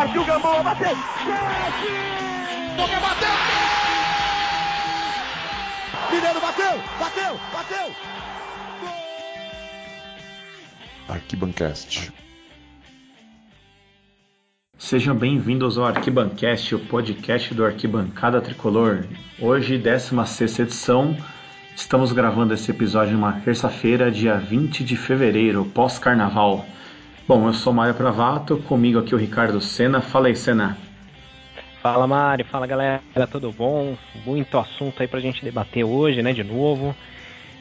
[0.00, 0.96] Partiu Gamboa, bateu!
[0.96, 1.92] Chute!
[2.74, 3.28] Boca bateu!
[6.10, 6.72] Mineiro bateu!
[6.98, 7.40] Bateu!
[7.52, 7.94] Bateu!
[11.06, 12.10] Arquibancast.
[14.78, 19.04] Sejam bem-vindos ao Arquibancast, o podcast do Arquibancada Tricolor.
[19.38, 21.14] Hoje, 16 edição,
[21.76, 26.64] estamos gravando esse episódio numa terça-feira, dia 20 de fevereiro, pós-carnaval.
[27.30, 30.00] Bom, eu sou Mário Pravato, comigo aqui o Ricardo Sena.
[30.00, 30.76] Fala aí, Sena.
[31.80, 33.96] Fala Mário, fala galera, tudo bom?
[34.26, 36.92] Muito assunto aí pra gente debater hoje, né, de novo.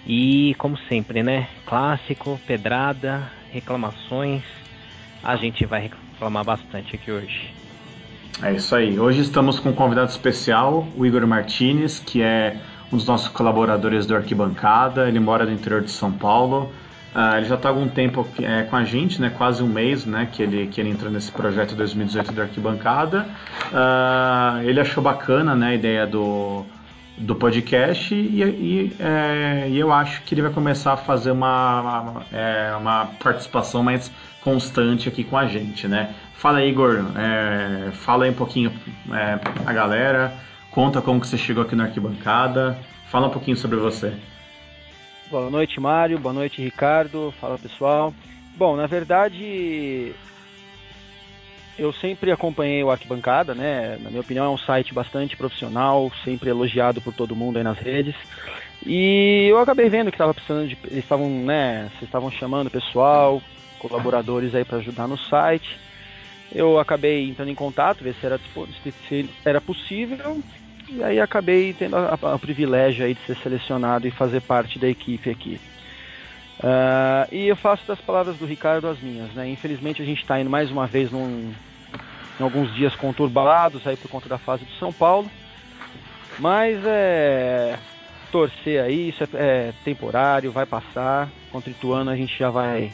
[0.08, 4.42] E como sempre, né, clássico, pedrada, reclamações,
[5.24, 7.54] a gente vai reclamar bastante aqui hoje.
[8.42, 9.00] É isso aí.
[9.00, 12.60] Hoje estamos com um convidado especial, o Igor Martinez, que é
[12.92, 15.08] um dos nossos colaboradores do Arquibancada.
[15.08, 16.74] Ele mora no interior de São Paulo.
[17.16, 20.06] Uh, ele já está há algum tempo é, com a gente, né, quase um mês
[20.06, 23.28] né, que, ele, que ele entrou nesse projeto 2018 do Arquibancada.
[23.72, 26.64] Uh, ele achou bacana né, a ideia do,
[27.18, 31.82] do podcast e, e, é, e, eu acho que ele vai começar a fazer uma,
[31.82, 35.88] uma, é, uma, participação mais constante aqui com a gente.
[35.88, 36.14] Né?
[36.36, 38.72] Fala aí, Igor, é, fala aí um pouquinho
[39.12, 40.34] é, a galera,
[40.72, 42.78] conta como que você chegou aqui no Arquibancada,
[43.10, 44.14] fala um pouquinho sobre você.
[45.30, 46.18] Boa noite, Mário.
[46.18, 47.32] Boa noite, Ricardo.
[47.40, 48.12] Fala, pessoal.
[48.58, 50.12] Bom, na verdade,
[51.78, 54.00] eu sempre acompanhei o Arquibancada, né?
[54.02, 57.78] Na minha opinião, é um site bastante profissional, sempre elogiado por todo mundo aí nas
[57.78, 58.16] redes.
[58.84, 60.76] E eu acabei vendo que estava precisando de.
[60.86, 61.90] Eles estavam, né?
[61.92, 63.40] Vocês estavam chamando pessoal,
[63.78, 65.80] colaboradores aí para ajudar no site.
[66.52, 68.40] Eu acabei entrando em contato, ver se era,
[69.08, 70.42] se era possível
[70.92, 75.30] e aí acabei tendo o privilégio aí de ser selecionado e fazer parte da equipe
[75.30, 75.60] aqui.
[76.60, 79.48] Uh, e eu faço das palavras do Ricardo as minhas, né?
[79.48, 81.54] Infelizmente a gente está indo mais uma vez num,
[82.40, 85.30] em alguns dias conturbados aí por conta da fase do São Paulo,
[86.38, 87.78] mas é
[88.32, 91.30] torcer aí, isso é, é temporário, vai passar.
[91.52, 92.92] Contra o Ituano a gente já vai,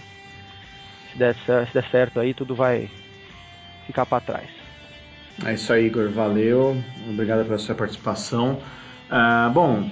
[1.11, 2.89] se der, se der certo aí, tudo vai
[3.87, 4.64] ficar para trás.
[5.43, 6.09] É isso aí, Igor.
[6.09, 6.77] Valeu.
[7.09, 8.59] Obrigado pela sua participação.
[9.09, 9.89] Uh, bom,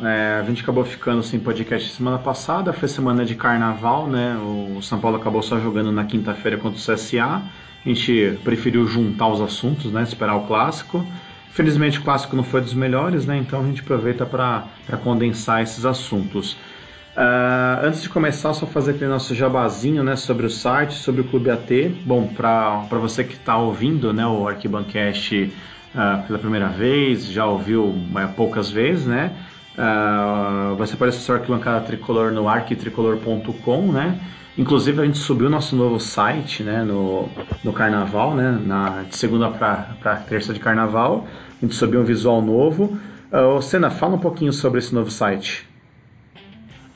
[0.00, 4.36] é, a gente acabou ficando sem podcast semana passada, foi semana de carnaval, né?
[4.36, 7.42] O São Paulo acabou só jogando na quinta-feira contra o CSA.
[7.84, 10.02] A gente preferiu juntar os assuntos, né?
[10.02, 11.04] Esperar o clássico.
[11.50, 13.36] Felizmente o clássico não foi dos melhores, né?
[13.36, 14.68] Então a gente aproveita para
[15.02, 16.56] condensar esses assuntos.
[17.18, 21.24] Uh, antes de começar, só fazer aquele nosso jabazinho né, sobre o site, sobre o
[21.24, 21.88] Clube AT.
[22.06, 25.52] Bom, para você que está ouvindo né, o Arquibancast
[25.96, 29.32] uh, pela primeira vez, já ouviu uh, poucas vezes, né?
[29.76, 34.20] Uh, você pode acessar o Arquibancada Tricolor no arquitricolor.com, né?
[34.56, 37.28] Inclusive a gente subiu nosso novo site né, no,
[37.64, 41.26] no carnaval, né, na, de segunda para terça de carnaval.
[41.60, 42.96] A gente subiu um visual novo.
[43.32, 45.67] Uh, Senna, fala um pouquinho sobre esse novo site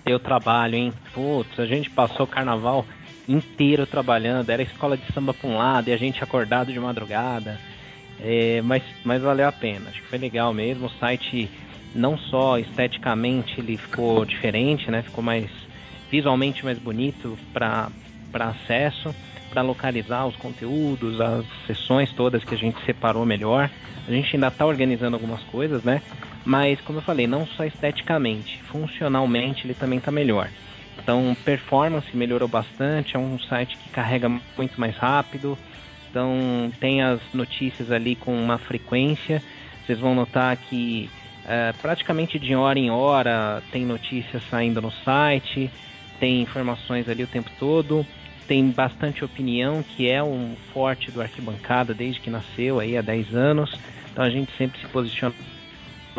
[0.05, 0.93] teu trabalho, hein?
[1.13, 2.85] Putz, a gente passou o carnaval
[3.29, 7.59] inteiro trabalhando, era escola de samba pra um lado e a gente acordado de madrugada.
[8.21, 10.87] É, mas, mas valeu a pena, acho que foi legal mesmo.
[10.87, 11.49] O site,
[11.95, 15.03] não só esteticamente, ele ficou diferente, né?
[15.03, 15.51] Ficou mais
[16.11, 17.91] visualmente mais bonito para
[18.35, 19.15] acesso,
[19.49, 23.71] para localizar os conteúdos, as sessões todas que a gente separou melhor.
[24.07, 26.03] A gente ainda está organizando algumas coisas, né?
[26.45, 30.49] Mas, como eu falei, não só esteticamente, funcionalmente ele também está melhor.
[30.99, 35.57] Então, performance melhorou bastante, é um site que carrega muito mais rápido.
[36.11, 39.43] Então, tem as notícias ali com uma frequência.
[39.85, 41.09] Vocês vão notar que
[41.47, 45.71] é, praticamente de hora em hora tem notícias saindo no site,
[46.21, 48.07] tem informações ali o tempo todo,
[48.47, 53.35] tem bastante opinião, que é um forte do Arquibancada desde que nasceu aí há 10
[53.35, 53.75] anos.
[54.13, 55.35] Então, a gente sempre se posiciona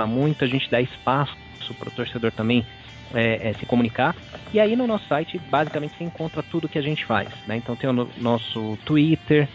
[0.07, 1.35] muito, a gente dá espaço
[1.79, 2.65] para o torcedor também
[3.13, 4.15] é, é, se comunicar.
[4.53, 7.29] E aí no nosso site, basicamente, você encontra tudo que a gente faz.
[7.47, 7.57] Né?
[7.57, 9.47] Então tem o no, nosso Twitter,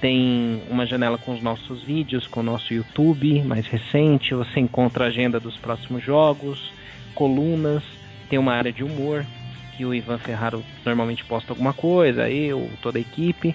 [0.00, 5.04] tem uma janela com os nossos vídeos, com o nosso YouTube mais recente, você encontra
[5.04, 6.72] a agenda dos próximos jogos,
[7.14, 7.82] colunas,
[8.28, 9.24] tem uma área de humor,
[9.76, 13.54] que o Ivan Ferraro normalmente posta alguma coisa, eu, toda a equipe,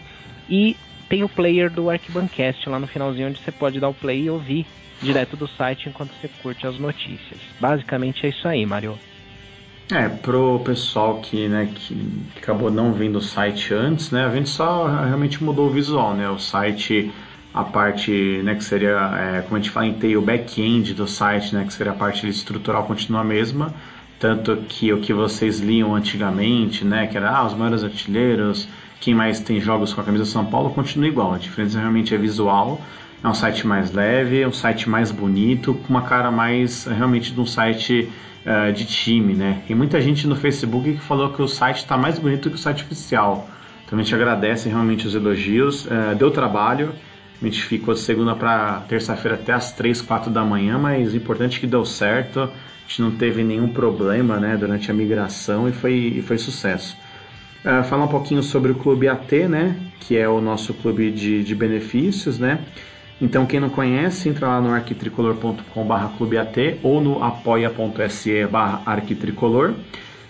[0.50, 0.75] e
[1.10, 4.30] tem o player do Arquibancast lá no finalzinho, onde você pode dar o play e
[4.30, 4.66] ouvir
[5.02, 7.40] direto do site enquanto você curte as notícias.
[7.60, 8.98] Basicamente é isso aí, Mario.
[9.92, 11.98] É, pro pessoal que, né, que
[12.38, 16.30] acabou não vendo o site antes, né, a gente só realmente mudou o visual, né,
[16.30, 17.12] o site,
[17.52, 18.12] a parte,
[18.44, 21.92] né, que seria, é, como a gente fala o back-end do site, né, que seria
[21.92, 23.74] a parte estrutural continua a mesma,
[24.20, 29.13] tanto que o que vocês liam antigamente, né, que era, ah, os maiores artilheiros, quem
[29.16, 31.34] mais tem jogos com a camisa São Paulo continua igual.
[31.34, 32.81] A diferença realmente é visual.
[33.24, 37.34] É um site mais leve, é um site mais bonito, com uma cara mais realmente
[37.34, 38.10] de um site
[38.46, 39.62] uh, de time, né?
[39.68, 42.60] Tem muita gente no Facebook que falou que o site está mais bonito que o
[42.60, 43.50] site oficial.
[43.86, 45.86] Então a gente agradece realmente os elogios.
[45.86, 46.94] Uh, deu trabalho,
[47.42, 51.18] a gente ficou de segunda para terça-feira até as 3, 4 da manhã, mas o
[51.18, 52.42] importante é que deu certo.
[52.42, 52.50] A
[52.88, 56.98] gente não teve nenhum problema né, durante a migração e foi, e foi sucesso.
[57.64, 61.44] Uh, falar um pouquinho sobre o Clube AT, né, que é o nosso clube de,
[61.44, 62.60] de benefícios, né?
[63.22, 68.48] Então, quem não conhece, entra lá no arquitricolor.com.br clubeat ou no apoia.se
[68.86, 69.74] arquitricolor.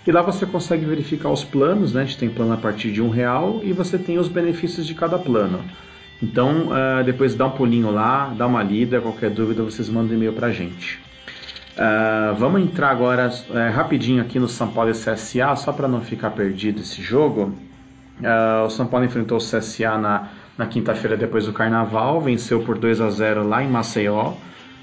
[0.04, 2.02] E lá você consegue verificar os planos, né?
[2.02, 4.94] A gente tem plano a partir de um real e você tem os benefícios de
[4.94, 5.60] cada plano.
[6.20, 10.32] Então, uh, depois dá um pulinho lá, dá uma lida, qualquer dúvida vocês mandam e-mail
[10.32, 10.98] pra gente.
[11.80, 16.02] Uh, vamos entrar agora uh, rapidinho aqui no São Paulo e CSA, só para não
[16.02, 17.54] ficar perdido esse jogo.
[18.20, 20.28] Uh, o São Paulo enfrentou o CSA na
[20.60, 24.34] na quinta-feira depois do Carnaval, venceu por 2 a 0 lá em Maceió,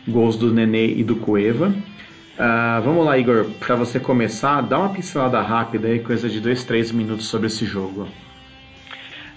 [0.07, 1.67] gols do Nenê e do Cueva.
[1.67, 6.63] Uh, vamos lá, Igor, para você começar, dá uma pincelada rápida aí, coisa de 2,
[6.63, 8.07] 3 minutos sobre esse jogo.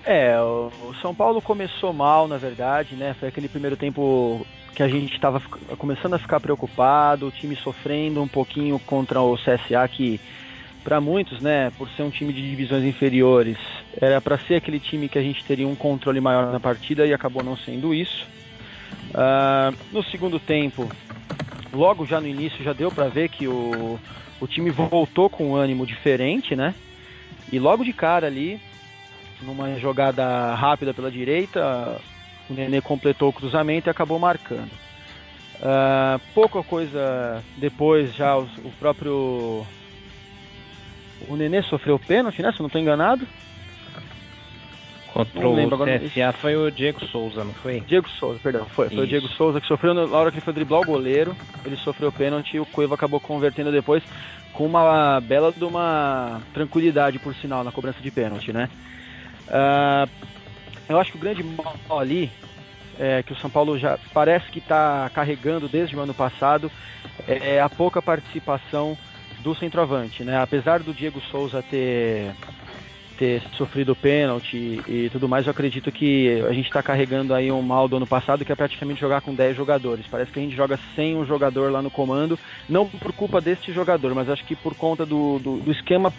[0.02, 3.14] É, o São Paulo começou mal, na verdade, né?
[3.20, 5.40] Foi aquele primeiro tempo que a gente estava
[5.76, 10.20] começando a ficar preocupado, o time sofrendo um pouquinho contra o CSA, que
[10.82, 13.58] para muitos, né, por ser um time de divisões inferiores,
[14.00, 17.12] era para ser aquele time que a gente teria um controle maior na partida e
[17.12, 18.26] acabou não sendo isso.
[19.10, 20.88] Uh, no segundo tempo,
[21.72, 23.98] logo já no início já deu para ver que o,
[24.40, 26.74] o time voltou com um ânimo diferente, né?
[27.52, 28.60] E logo de cara ali,
[29.42, 32.00] numa jogada rápida pela direita,
[32.50, 34.70] o Nenê completou o cruzamento e acabou marcando.
[35.56, 39.64] Uh, pouca coisa depois, já o, o próprio
[41.28, 42.50] o Nenê sofreu pênalti, né?
[42.50, 43.26] Se eu não estou enganado.
[45.12, 45.56] Contra o
[46.08, 47.80] CSA foi o Diego Souza, não foi?
[47.80, 48.86] Diego Souza, perdão, foi.
[48.86, 49.04] Foi Isso.
[49.04, 51.36] o Diego Souza que sofreu na hora que ele foi driblar o goleiro.
[51.64, 54.02] Ele sofreu pênalti e o Cueva acabou convertendo depois
[54.52, 58.68] com uma bela de uma tranquilidade, por sinal, na cobrança de pênalti, né?
[59.48, 60.08] Uh,
[60.90, 62.30] eu acho que o grande mal ali
[62.98, 66.70] é, que o São Paulo já parece que está carregando desde o ano passado
[67.26, 68.98] é a pouca participação
[69.38, 70.38] do centroavante, né?
[70.38, 72.34] Apesar do Diego Souza ter
[73.16, 77.60] ter sofrido pênalti e tudo mais, eu acredito que a gente está carregando aí um
[77.60, 80.06] mal do ano passado que é praticamente jogar com 10 jogadores.
[80.06, 83.74] Parece que a gente joga sem um jogador lá no comando, não por culpa deste
[83.74, 86.10] jogador, mas acho que por conta do, do, do esquema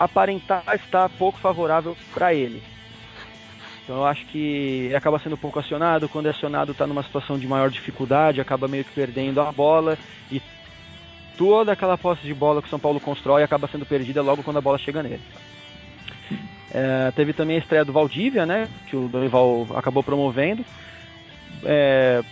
[0.00, 2.62] aparentar estar pouco favorável para ele.
[3.88, 7.46] Então eu acho que acaba sendo pouco acionado, quando é acionado está numa situação de
[7.46, 9.96] maior dificuldade, acaba meio que perdendo a bola
[10.30, 10.42] e
[11.38, 14.58] toda aquela posse de bola que o São Paulo constrói acaba sendo perdida logo quando
[14.58, 15.22] a bola chega nele.
[16.70, 20.62] É, teve também a estreia do Valdívia, né, que o Dorival acabou promovendo.
[21.64, 22.22] É,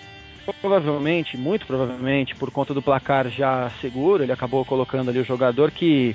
[0.60, 5.70] provavelmente, muito provavelmente, por conta do placar já seguro, ele acabou colocando ali o jogador
[5.70, 6.14] que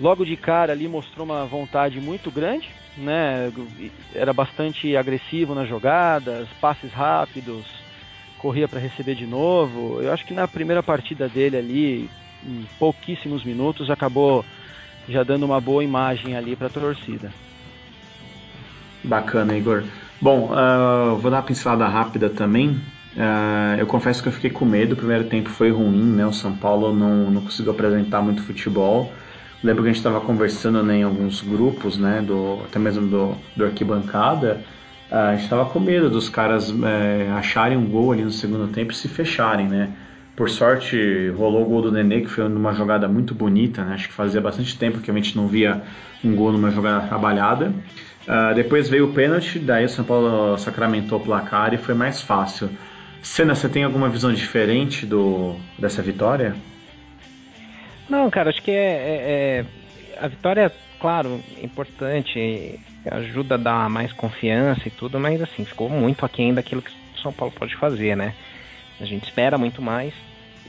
[0.00, 3.52] logo de cara ali mostrou uma vontade muito grande, né?
[4.14, 7.64] Era bastante agressivo nas jogadas, passes rápidos,
[8.38, 10.00] corria para receber de novo.
[10.00, 12.10] Eu acho que na primeira partida dele ali,
[12.44, 14.44] em pouquíssimos minutos, acabou
[15.08, 17.30] já dando uma boa imagem ali para a torcida.
[19.04, 19.84] Bacana, Igor.
[20.20, 22.70] Bom, uh, vou dar uma pincelada rápida também.
[23.16, 24.92] Uh, eu confesso que eu fiquei com medo.
[24.92, 26.26] O primeiro tempo foi ruim, né?
[26.26, 29.12] O São Paulo não, não conseguiu apresentar muito futebol.
[29.62, 32.22] Lembro que a gente estava conversando né, em alguns grupos, né?
[32.26, 34.60] Do, até mesmo do, do arquibancada
[35.10, 38.92] a gente estava com medo dos caras é, acharem um gol ali no segundo tempo
[38.92, 39.90] e se fecharem, né?
[40.34, 43.94] Por sorte, rolou o gol do Nenê, que foi numa jogada muito bonita, né?
[43.94, 45.82] Acho que fazia bastante tempo que a gente não via
[46.22, 47.72] um gol numa jogada trabalhada.
[48.28, 52.20] Uh, depois veio o pênalti, daí o São Paulo sacramentou o placar e foi mais
[52.20, 52.68] fácil.
[53.22, 56.54] Senna, você tem alguma visão diferente do, dessa vitória?
[58.08, 59.64] Não, cara, acho que é, é,
[60.18, 65.88] é a vitória claro, importante, ajuda a dar mais confiança e tudo, mas assim, ficou
[65.88, 68.34] muito aquém daquilo que o São Paulo pode fazer, né?
[69.00, 70.14] A gente espera muito mais.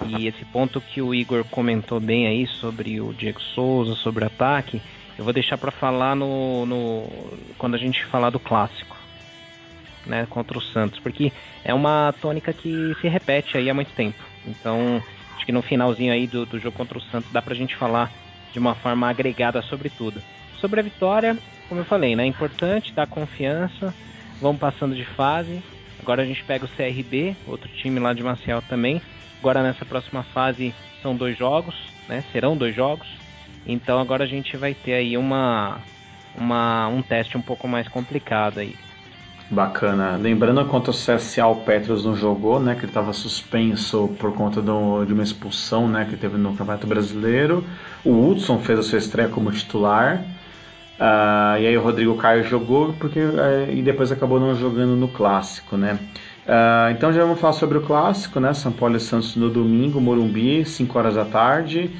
[0.06, 4.27] E esse ponto que o Igor comentou bem aí sobre o Diego Souza, sobre o
[4.27, 4.79] ataque,
[5.17, 7.08] eu vou deixar para falar no, no,
[7.58, 8.96] quando a gente falar do clássico,
[10.06, 11.32] né, contra o Santos, porque
[11.63, 14.24] é uma tônica que se repete aí há muito tempo.
[14.46, 15.01] Então,
[15.38, 18.12] acho que no finalzinho aí do, do jogo contra o Santos dá pra gente falar
[18.51, 20.22] de uma forma agregada sobre tudo.
[20.60, 21.38] Sobre a vitória,
[21.70, 23.94] como eu falei, né, é importante dar confiança,
[24.41, 25.62] vamos passando de fase.
[26.01, 29.01] Agora a gente pega o CRB, outro time lá de Marcial também.
[29.39, 31.75] Agora nessa próxima fase são dois jogos,
[32.08, 32.24] né?
[32.32, 33.08] Serão dois jogos.
[33.65, 35.79] Então agora a gente vai ter aí uma
[36.36, 38.75] uma, um teste um pouco mais complicado aí.
[39.50, 40.18] Bacana.
[40.18, 42.75] Lembrando quanto o CSA, o Petros não jogou, né?
[42.75, 46.06] Que ele estava suspenso por conta do, de uma expulsão, né?
[46.10, 47.63] Que teve no Campeonato Brasileiro.
[48.04, 50.22] O Hudson fez a sua estreia como titular.
[51.00, 55.08] Uh, e aí o Rodrigo Caio jogou porque uh, e depois acabou não jogando no
[55.08, 55.98] clássico, né?
[56.46, 58.54] Uh, então já vamos falar sobre o clássico, né?
[58.54, 61.92] São Paulo e Santos no domingo, Morumbi, 5 horas da tarde.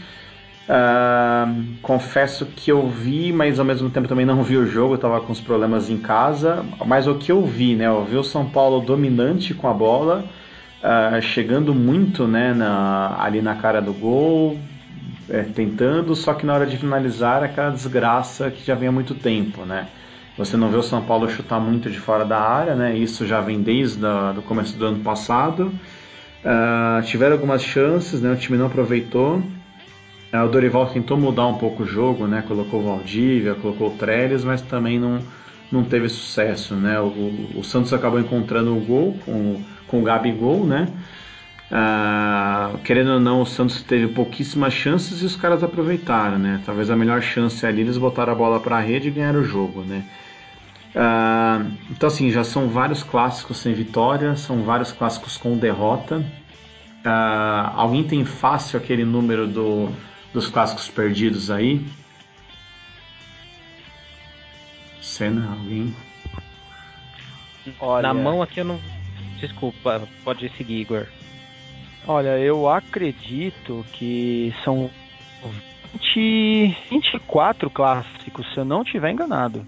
[0.67, 4.95] Uh, confesso que eu vi, mas ao mesmo tempo também não vi o jogo, eu
[4.95, 6.65] estava com os problemas em casa.
[6.86, 7.88] Mas o que eu vi, né?
[7.88, 10.25] Eu vi o São Paulo dominante com a bola,
[10.83, 14.59] uh, chegando muito né, na, ali na cara do gol,
[15.29, 19.15] é, tentando, só que na hora de finalizar aquela desgraça que já vem há muito
[19.15, 19.88] tempo, né?
[20.38, 22.95] Você não vê o São Paulo chutar muito de fora da área, né?
[22.95, 25.71] Isso já vem desde o começo do ano passado.
[26.45, 28.31] Uh, tiveram algumas chances, né?
[28.31, 29.41] O time não aproveitou.
[30.31, 32.43] É, o Dorival tentou mudar um pouco o jogo, né?
[32.48, 35.19] Colocou o Valdívia, colocou o Trellis, mas também não,
[35.72, 37.00] não teve sucesso, né?
[37.00, 40.89] O, o Santos acabou encontrando o gol com, com o Gabigol, né?
[41.72, 46.62] Ah, querendo ou não, o Santos teve pouquíssimas chances e os caras aproveitaram, né?
[46.65, 49.43] Talvez a melhor chance ali eles botaram a bola para a rede e ganharam o
[49.43, 50.03] jogo, né?
[50.96, 56.24] Ah, então assim, já são vários clássicos sem vitória, são vários clássicos com derrota.
[57.03, 59.89] Ah, alguém tem fácil aquele número do
[60.34, 61.86] dos clássicos perdidos aí?
[65.01, 65.96] Cena, alguém?
[67.79, 68.01] Olha...
[68.01, 68.79] Na mão aqui eu não.
[69.39, 71.07] Desculpa, pode seguir, Igor.
[72.07, 74.89] Olha, eu acredito que são
[75.93, 79.65] 20, 24 clássicos, se eu não estiver enganado,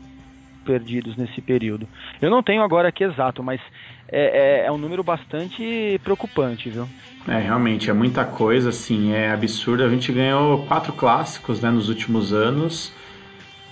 [0.66, 1.88] perdidos nesse período.
[2.22, 3.60] Eu não tenho agora aqui exato, mas
[4.08, 6.88] é, é, é um número bastante preocupante, viu?
[7.30, 9.84] É, realmente, é muita coisa, assim, é absurdo.
[9.84, 12.92] A gente ganhou quatro clássicos né, nos últimos anos.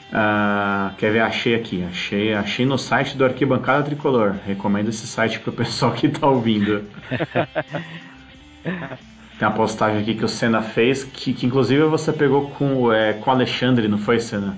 [0.09, 1.21] Uh, quer ver?
[1.21, 4.35] Achei aqui, achei, achei no site do Arquibancada Tricolor.
[4.45, 6.83] Recomendo esse site pro pessoal que tá ouvindo.
[8.63, 13.13] Tem uma postagem aqui que o Senna fez, que, que inclusive você pegou com, é,
[13.13, 14.55] com o Alexandre, não foi, Senna?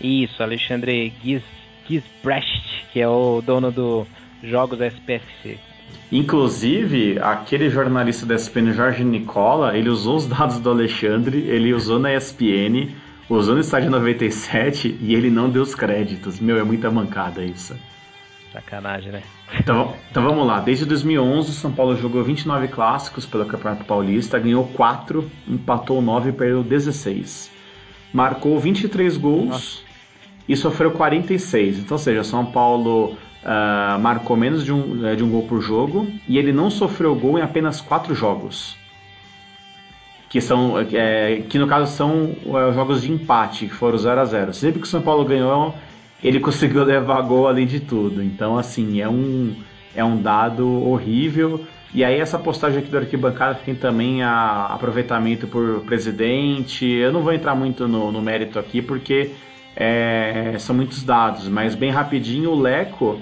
[0.00, 1.42] Isso, Alexandre Giz,
[1.88, 4.06] Gizbrecht, que é o dono do
[4.42, 5.58] Jogos SPFC.
[6.10, 11.98] Inclusive, aquele jornalista da ESPN, Jorge Nicola, ele usou os dados do Alexandre, ele usou
[11.98, 12.94] na ESPN,
[13.28, 16.38] usou no estádio 97 e ele não deu os créditos.
[16.38, 17.76] Meu, é muita mancada isso.
[18.52, 19.22] Sacanagem, né?
[19.58, 20.60] Então, então vamos lá.
[20.60, 26.30] Desde 2011, o São Paulo jogou 29 clássicos pelo Campeonato Paulista, ganhou 4, empatou 9
[26.30, 27.50] e perdeu 16.
[28.12, 29.82] Marcou 23 gols Nossa.
[30.48, 31.80] e sofreu 46.
[31.80, 33.16] Então, ou seja, São Paulo
[33.46, 37.14] uh, marcou menos de um, eh, de um gol por jogo e ele não sofreu
[37.14, 38.76] gol em apenas quatro jogos.
[40.28, 44.24] Que, são, é, que no caso são é, jogos de empate, que foram 0 a
[44.24, 45.72] 0 Sempre que o São Paulo ganhou,
[46.22, 48.20] ele conseguiu levar gol além de tudo.
[48.20, 49.54] Então, assim, é um,
[49.94, 51.64] é um dado horrível.
[51.94, 56.84] E aí essa postagem aqui do Arquibancada tem também a aproveitamento por presidente.
[56.84, 59.30] Eu não vou entrar muito no, no mérito aqui porque
[59.76, 63.20] é, são muitos dados, mas bem rapidinho o Leco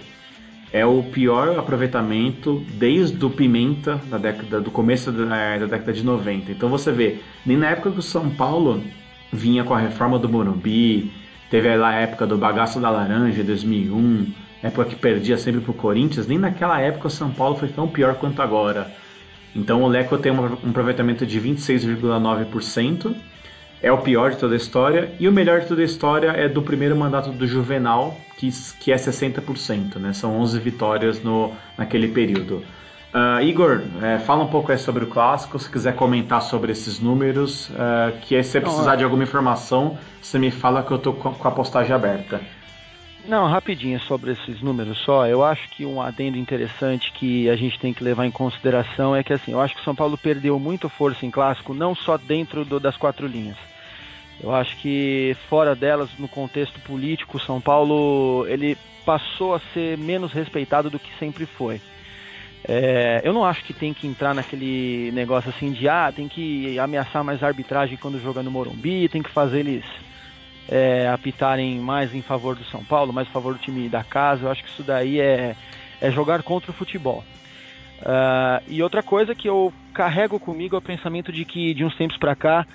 [0.75, 5.93] é o pior aproveitamento desde o Pimenta da década do começo da, é, da, década
[5.93, 6.51] de 90.
[6.51, 8.83] Então você vê, nem na época que o São Paulo
[9.33, 11.13] vinha com a reforma do Morumbi,
[11.49, 14.33] teve lá a época do bagaço da laranja, 2001,
[14.65, 18.17] época que perdia sempre pro Corinthians, nem naquela época o São Paulo foi tão pior
[18.17, 18.93] quanto agora.
[19.55, 23.15] Então o Leco tem um aproveitamento de 26,9%,
[23.85, 26.49] é o pior de toda a história, e o melhor de toda a história é
[26.49, 28.49] do primeiro mandato do Juvenal, que,
[28.81, 30.15] que é 60%, né?
[30.15, 32.65] São 11 vitórias no, naquele período.
[33.13, 37.69] Uh, Igor, é, fala um pouco sobre o clássico, se quiser comentar sobre esses números,
[37.69, 38.97] uh, que se você precisar é.
[38.97, 42.41] de alguma informação, você me fala que eu estou com a postagem aberta.
[43.29, 45.27] Não, rapidinho sobre esses números só.
[45.27, 49.23] Eu acho que um adendo interessante que a gente tem que levar em consideração é
[49.23, 52.17] que assim, eu acho que o São Paulo perdeu muito força em clássico, não só
[52.17, 53.74] dentro do, das quatro linhas.
[54.43, 60.33] Eu acho que fora delas, no contexto político, São Paulo ele passou a ser menos
[60.33, 61.81] respeitado do que sempre foi.
[62.67, 66.79] É, eu não acho que tem que entrar naquele negócio assim de ah, tem que
[66.79, 69.85] ameaçar mais a arbitragem quando joga no Morumbi, tem que fazer eles
[70.69, 74.45] é, apitarem mais em favor do São Paulo, mais em favor do time da casa.
[74.45, 75.55] Eu acho que isso daí é,
[76.01, 77.23] é jogar contra o futebol.
[78.01, 81.97] Uh, e outra coisa que eu carrego comigo é o pensamento de que de uns
[81.97, 82.67] tempos para cá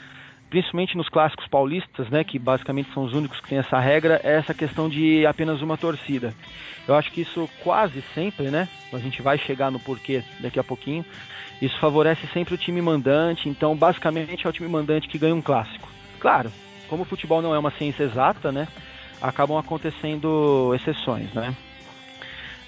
[0.49, 4.33] principalmente nos clássicos paulistas, né, que basicamente são os únicos que têm essa regra, é
[4.33, 6.33] essa questão de apenas uma torcida.
[6.87, 10.63] Eu acho que isso quase sempre, né, a gente vai chegar no porquê daqui a
[10.63, 11.05] pouquinho,
[11.61, 15.41] isso favorece sempre o time mandante, então basicamente é o time mandante que ganha um
[15.41, 15.87] clássico.
[16.19, 16.51] Claro,
[16.87, 18.67] como o futebol não é uma ciência exata, né,
[19.21, 21.53] acabam acontecendo exceções, né?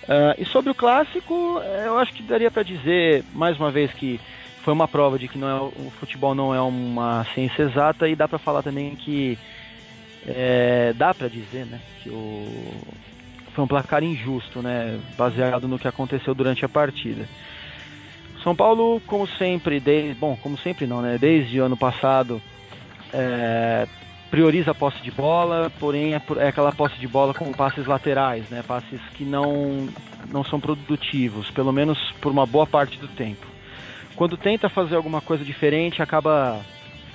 [0.03, 4.19] Uh, e sobre o clássico, eu acho que daria para dizer mais uma vez que
[4.63, 8.15] foi uma prova de que não é, o futebol não é uma ciência exata e
[8.15, 9.37] dá para falar também que
[10.27, 12.47] é, dá para dizer, né, que o,
[13.53, 17.27] foi um placar injusto, né, baseado no que aconteceu durante a partida.
[18.43, 22.41] São Paulo, como sempre, desde, bom, como sempre não, né, desde o ano passado,
[23.13, 23.87] é,
[24.29, 28.49] prioriza a posse de bola, porém é, é, aquela posse de bola com passes laterais,
[28.49, 29.89] né, passes que não
[30.31, 33.50] não são produtivos, pelo menos por uma boa parte do tempo.
[34.15, 36.59] Quando tenta fazer alguma coisa diferente, acaba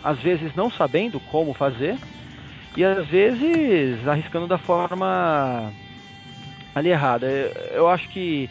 [0.02, 1.96] às vezes não sabendo como fazer
[2.76, 5.72] e às vezes arriscando da forma
[6.74, 7.26] ali errada.
[7.72, 8.50] Eu acho que,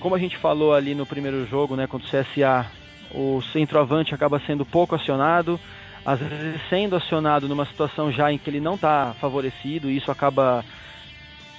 [0.00, 2.66] como a gente falou ali no primeiro jogo, né, contra o CSA,
[3.14, 5.60] o centroavante acaba sendo pouco acionado,
[6.04, 10.10] às vezes sendo acionado numa situação já em que ele não está favorecido, e isso
[10.10, 10.64] acaba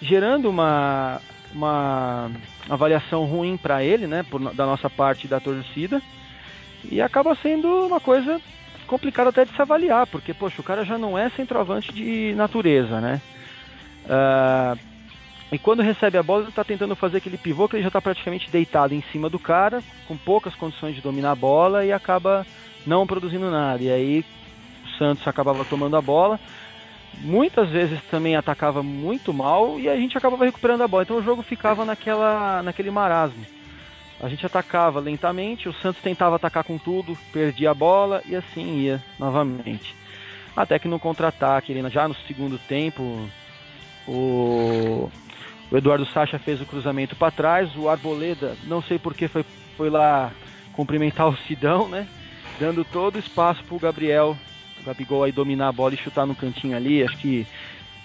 [0.01, 1.22] gerando uma,
[1.53, 2.31] uma
[2.69, 6.01] avaliação ruim para ele, né, por, da nossa parte da torcida,
[6.89, 8.41] e acaba sendo uma coisa
[8.88, 13.00] complicado até de se avaliar, porque, poxa, o cara já não é centroavante de natureza,
[13.00, 13.22] né?
[14.05, 14.77] Uh,
[15.51, 18.01] e quando recebe a bola, ele está tentando fazer aquele pivô que ele já está
[18.01, 22.45] praticamente deitado em cima do cara, com poucas condições de dominar a bola e acaba
[22.88, 23.81] não produzindo nada.
[23.81, 24.25] E aí
[24.83, 26.39] o Santos acabava tomando a bola.
[27.20, 31.03] Muitas vezes também atacava muito mal e a gente acabava recuperando a bola.
[31.03, 33.46] Então o jogo ficava naquela, naquele marasmo.
[34.20, 38.79] A gente atacava lentamente, o Santos tentava atacar com tudo, perdia a bola e assim
[38.79, 39.96] ia novamente.
[40.55, 43.27] Até que no contra-ataque, já no segundo tempo,
[44.08, 45.10] o,
[45.72, 49.43] o Eduardo Sacha fez o cruzamento para trás, o Arboleda, não sei porque foi,
[49.75, 50.32] foi lá
[50.74, 52.08] cumprimentar o Sidão, né?
[52.60, 54.38] Dando todo o espaço para o Gabriel,
[54.84, 57.04] Gabigol aí dominar a bola e chutar no cantinho ali.
[57.04, 57.48] Acho que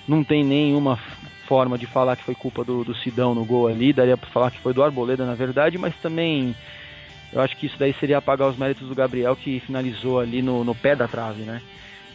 [0.07, 0.99] não tem nenhuma
[1.47, 4.51] forma de falar que foi culpa do, do Sidão no gol ali, daria para falar
[4.51, 6.55] que foi do Arboleda na verdade, mas também
[7.33, 10.63] eu acho que isso daí seria apagar os méritos do Gabriel que finalizou ali no,
[10.63, 11.63] no pé da trave, né?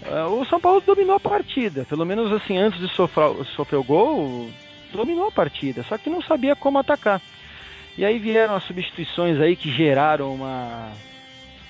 [0.01, 3.83] Uh, o São Paulo dominou a partida, pelo menos assim, antes de sofrer, sofrer o
[3.83, 4.49] gol,
[4.91, 7.21] dominou a partida, só que não sabia como atacar.
[7.97, 10.91] E aí vieram as substituições aí que geraram uma,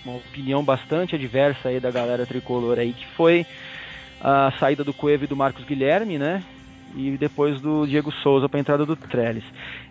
[0.05, 3.45] uma opinião bastante adversa aí da galera tricolor aí, que foi
[4.21, 6.43] a saída do Cueva e do Marcos Guilherme, né?
[6.95, 9.43] e depois do Diego Souza para a entrada do Trellis.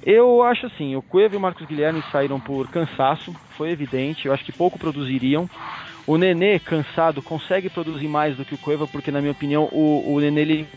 [0.04, 4.32] Eu acho assim, o Cueva e o Marcos Guilherme saíram por cansaço, foi evidente, eu
[4.32, 5.48] acho que pouco produziriam.
[6.06, 10.14] O Nenê, cansado, consegue produzir mais do que o Cueva, porque na minha opinião o,
[10.14, 10.68] o Nenê ele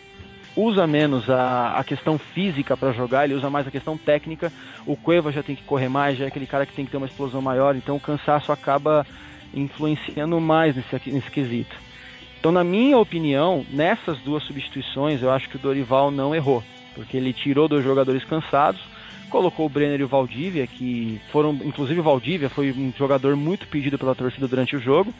[0.56, 4.52] usa menos a, a questão física para jogar, ele usa mais a questão técnica.
[4.86, 6.98] O Cueva já tem que correr mais, já é aquele cara que tem que ter
[6.98, 9.06] uma explosão maior, então o cansaço acaba
[9.54, 11.76] influenciando mais nesse, nesse quesito.
[12.40, 16.64] Então, na minha opinião, nessas duas substituições, eu acho que o Dorival não errou,
[16.94, 18.82] porque ele tirou dois jogadores cansados,
[19.30, 23.68] colocou o Brenner e o Valdívia, que foram, inclusive o Valdívia foi um jogador muito
[23.68, 25.14] pedido pela torcida durante o jogo.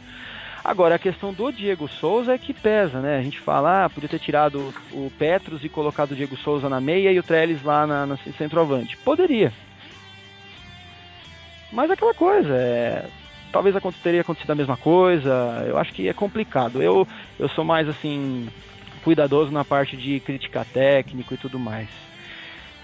[0.66, 3.18] Agora, a questão do Diego Souza é que pesa, né?
[3.18, 6.80] A gente fala, ah, podia ter tirado o Petros e colocado o Diego Souza na
[6.80, 8.96] meia e o Trellis lá na, na centroavante.
[8.96, 9.52] Poderia.
[11.70, 13.06] Mas aquela coisa, é,
[13.52, 15.64] talvez teria acontecido a mesma coisa.
[15.68, 16.82] Eu acho que é complicado.
[16.82, 17.06] Eu,
[17.38, 18.48] eu sou mais assim
[19.04, 21.88] cuidadoso na parte de criticar técnico e tudo mais.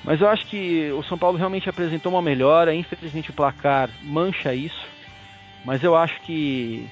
[0.05, 2.73] Mas eu acho que o São Paulo realmente apresentou uma melhora.
[2.73, 4.87] Infelizmente o placar mancha isso.
[5.65, 6.89] Mas eu acho que,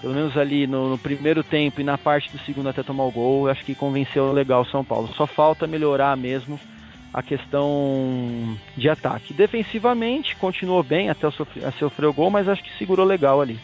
[0.00, 3.10] pelo menos ali no, no primeiro tempo e na parte do segundo até tomar o
[3.10, 5.08] gol, eu acho que convenceu legal o São Paulo.
[5.16, 6.60] Só falta melhorar mesmo
[7.12, 9.32] a questão de ataque.
[9.32, 13.58] Defensivamente, continuou bem até sofrer, sofrer o gol, mas acho que segurou legal ali.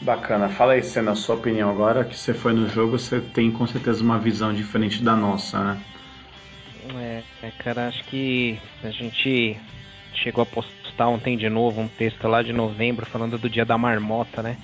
[0.00, 0.48] Bacana.
[0.48, 3.66] Fala aí, Senna, a sua opinião agora, que você foi no jogo, você tem com
[3.66, 5.80] certeza uma visão diferente da nossa, né?
[6.96, 9.56] É, é cara, acho que a gente
[10.14, 13.76] chegou a postar ontem de novo um texto lá de novembro falando do dia da
[13.76, 14.56] marmota, né?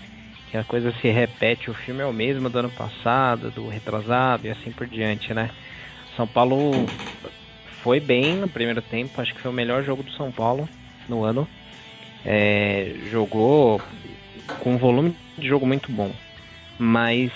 [0.55, 4.47] Que a coisa se repete, o filme é o mesmo do ano passado, do retrasado
[4.47, 5.51] e assim por diante, né?
[6.15, 6.89] São Paulo
[7.83, 10.69] foi bem no primeiro tempo, acho que foi o melhor jogo do São Paulo
[11.09, 11.49] no ano.
[12.25, 13.83] É, jogou
[14.61, 16.13] com um volume de jogo muito bom,
[16.79, 17.33] mas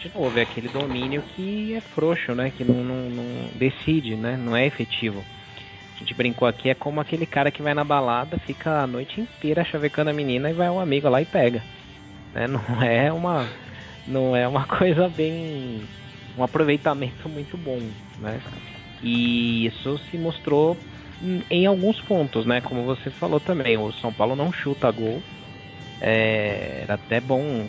[0.00, 2.52] de novo é aquele domínio que é frouxo, né?
[2.56, 4.36] Que não, não, não decide, né?
[4.36, 5.24] Não é efetivo.
[5.96, 9.20] A gente brincou aqui é como aquele cara que vai na balada, fica a noite
[9.20, 11.60] inteira chavecando a menina e vai um amigo lá e pega.
[12.32, 12.46] Né?
[12.46, 13.46] Não é uma
[14.06, 15.82] não é uma coisa bem
[16.36, 17.78] um aproveitamento muito bom,
[18.18, 18.40] né?
[19.02, 20.76] E isso se mostrou
[21.50, 22.60] em alguns pontos, né?
[22.60, 25.22] Como você falou também, o São Paulo não chuta gol.
[26.00, 27.68] É, era até bom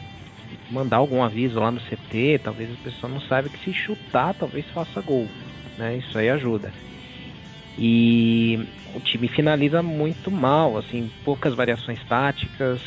[0.72, 4.66] mandar algum aviso lá no CT, talvez o pessoal não saiba que se chutar, talvez
[4.72, 5.28] faça gol.
[5.78, 5.98] né?
[5.98, 6.72] Isso aí ajuda.
[7.78, 12.80] E o time finaliza muito mal, assim, poucas variações táticas.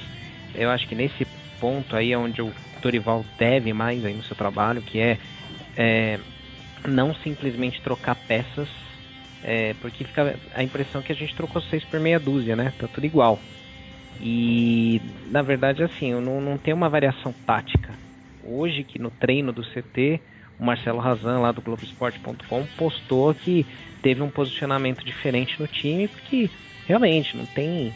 [0.54, 1.26] Eu acho que nesse
[1.60, 5.18] ponto aí onde o Dorival deve mais aí no seu trabalho, que é,
[5.76, 6.18] é
[6.86, 8.68] não simplesmente trocar peças,
[9.42, 12.72] é, porque fica a impressão que a gente trocou seis por meia dúzia, né?
[12.78, 13.38] Tá tudo igual.
[14.20, 17.94] E na verdade, assim, não, não tem uma variação tática.
[18.44, 20.20] Hoje, que no treino do CT,
[20.58, 23.66] o Marcelo Razan, lá do Globoesporte.com, postou que
[24.02, 26.48] teve um posicionamento diferente no time, porque
[26.86, 27.92] realmente não tem.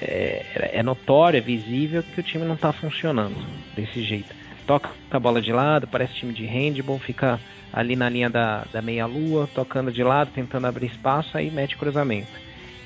[0.00, 3.36] É, é notório, é visível que o time não está funcionando
[3.76, 4.34] desse jeito.
[4.66, 7.38] Toca a bola de lado, parece time de handball, fica
[7.72, 12.32] ali na linha da, da meia-lua, tocando de lado, tentando abrir espaço, aí mete cruzamento.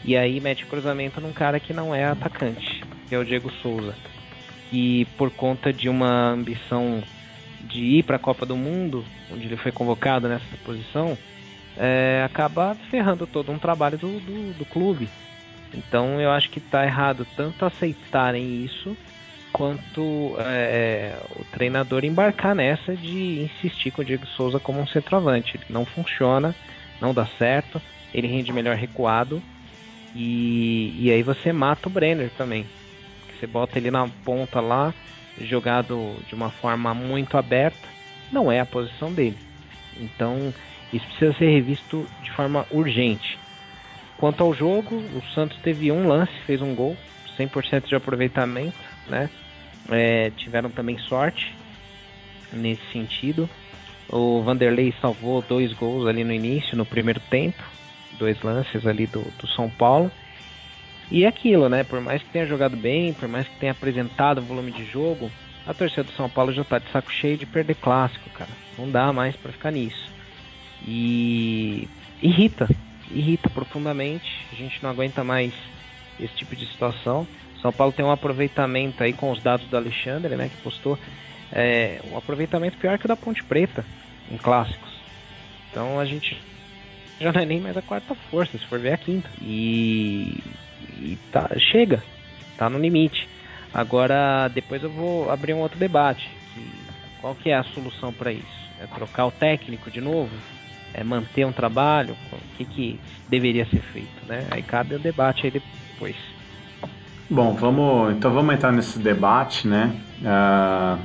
[0.04, 3.94] E aí mete cruzamento num cara que não é atacante, que é o Diego Souza.
[4.72, 7.02] E por conta de uma ambição
[7.60, 11.16] de ir para a Copa do Mundo, onde ele foi convocado nessa posição,
[11.76, 15.08] é, acaba ferrando todo um trabalho do, do, do clube.
[15.74, 18.96] Então eu acho que está errado tanto aceitarem isso
[19.52, 24.86] quanto é, é, o treinador embarcar nessa de insistir com o Diego Souza como um
[24.86, 25.58] centroavante.
[25.68, 26.54] Não funciona,
[27.00, 27.80] não dá certo,
[28.12, 29.42] ele rende melhor recuado
[30.14, 32.66] e, e aí você mata o Brenner também.
[33.38, 34.92] Você bota ele na ponta lá,
[35.40, 37.88] jogado de uma forma muito aberta,
[38.32, 39.38] não é a posição dele.
[39.96, 40.52] Então
[40.92, 43.38] isso precisa ser revisto de forma urgente.
[44.18, 46.96] Quanto ao jogo, o Santos teve um lance, fez um gol,
[47.38, 48.76] 100% de aproveitamento,
[49.08, 49.30] né?
[49.90, 51.54] É, tiveram também sorte
[52.52, 53.48] nesse sentido.
[54.10, 57.62] O Vanderlei salvou dois gols ali no início, no primeiro tempo,
[58.18, 60.10] dois lances ali do, do São Paulo.
[61.10, 61.84] E é aquilo, né?
[61.84, 65.30] Por mais que tenha jogado bem, por mais que tenha apresentado volume de jogo,
[65.66, 68.50] a torcida do São Paulo já tá de saco cheio de perder clássico, cara.
[68.76, 70.10] Não dá mais para ficar nisso.
[70.86, 71.88] E
[72.20, 72.68] irrita,
[73.10, 74.46] irrita profundamente.
[74.52, 75.52] A gente não aguenta mais
[76.18, 77.26] esse tipo de situação.
[77.60, 80.98] São Paulo tem um aproveitamento aí com os dados do Alexandre, né, que postou
[81.52, 83.84] é, um aproveitamento pior que o da Ponte Preta
[84.30, 84.88] em clássicos.
[85.70, 86.36] Então a gente
[87.20, 89.28] já não é nem mais a quarta força, se for ver a quinta.
[89.40, 90.42] E,
[90.98, 92.02] e tá, chega,
[92.56, 93.28] tá no limite.
[93.72, 96.28] Agora depois eu vou abrir um outro debate.
[96.54, 96.70] Que,
[97.20, 98.68] qual que é a solução para isso?
[98.80, 100.30] É trocar o técnico de novo?
[100.98, 102.16] É manter um trabalho?
[102.32, 104.26] O que, que deveria ser feito?
[104.26, 104.44] Né?
[104.50, 106.16] Aí cabe o debate aí depois.
[107.30, 109.94] Bom, vamos então vamos entrar nesse debate, né?
[110.20, 110.98] Uh,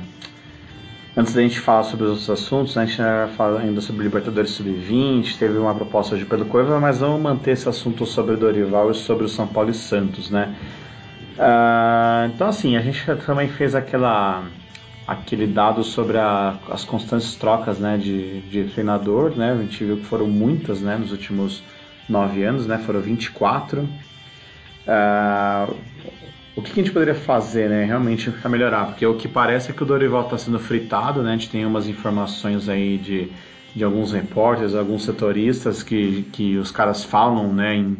[1.16, 2.96] antes da gente falar sobre os outros assuntos, a gente
[3.36, 7.68] fala ainda sobre Libertadores Sub-20, teve uma proposta de Pedro Coiva, mas vamos manter esse
[7.68, 10.56] assunto sobre Dorival e sobre o São Paulo e Santos, né?
[11.38, 14.44] Uh, então assim, a gente também fez aquela
[15.06, 19.52] aquele dado sobre a, as constantes trocas né, de, de treinador, né?
[19.52, 21.62] A gente viu que foram muitas né, nos últimos
[22.08, 22.78] nove anos, né?
[22.78, 23.82] Foram 24.
[24.86, 25.74] Uh,
[26.56, 28.86] o que, que, a gente poderia fazer, né, realmente para melhorar?
[28.86, 31.30] Porque o que parece é que o Dorival está sendo fritado, né?
[31.30, 33.30] A gente tem umas informações aí de,
[33.74, 37.96] de alguns repórteres, alguns setoristas que, que os caras falam, né, em,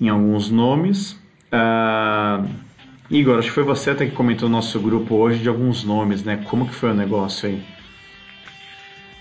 [0.00, 1.12] em alguns nomes.
[1.52, 2.65] Uh,
[3.10, 6.24] Igor, acho que foi você até que comentou no nosso grupo hoje de alguns nomes,
[6.24, 6.42] né?
[6.48, 7.62] Como que foi o negócio aí?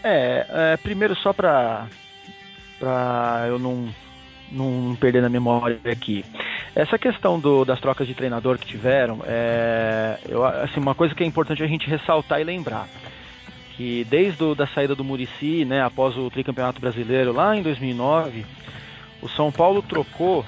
[0.03, 1.87] É, é primeiro só para
[2.79, 3.87] para eu não
[4.51, 6.23] não perder na memória aqui.
[6.75, 11.23] Essa questão do, das trocas de treinador que tiveram, é, eu, assim, uma coisa que
[11.23, 12.87] é importante a gente ressaltar e lembrar
[13.75, 18.45] que desde do, da saída do Murici, né, após o tricampeonato brasileiro lá em 2009,
[19.21, 20.45] o São Paulo trocou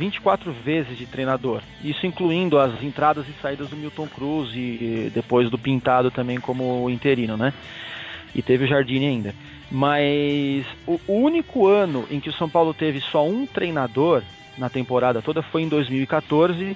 [0.00, 5.50] 24 vezes de treinador, isso incluindo as entradas e saídas do Milton Cruz e depois
[5.50, 7.52] do Pintado também como interino, né?
[8.34, 9.34] E teve o Jardine ainda.
[9.70, 14.22] Mas o único ano em que o São Paulo teve só um treinador
[14.56, 16.74] na temporada toda foi em 2014,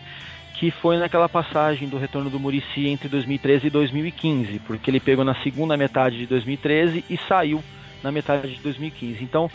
[0.58, 5.24] que foi naquela passagem do retorno do Murici entre 2013 e 2015, porque ele pegou
[5.24, 7.64] na segunda metade de 2013 e saiu
[8.02, 9.24] na metade de 2015.
[9.24, 9.50] Então,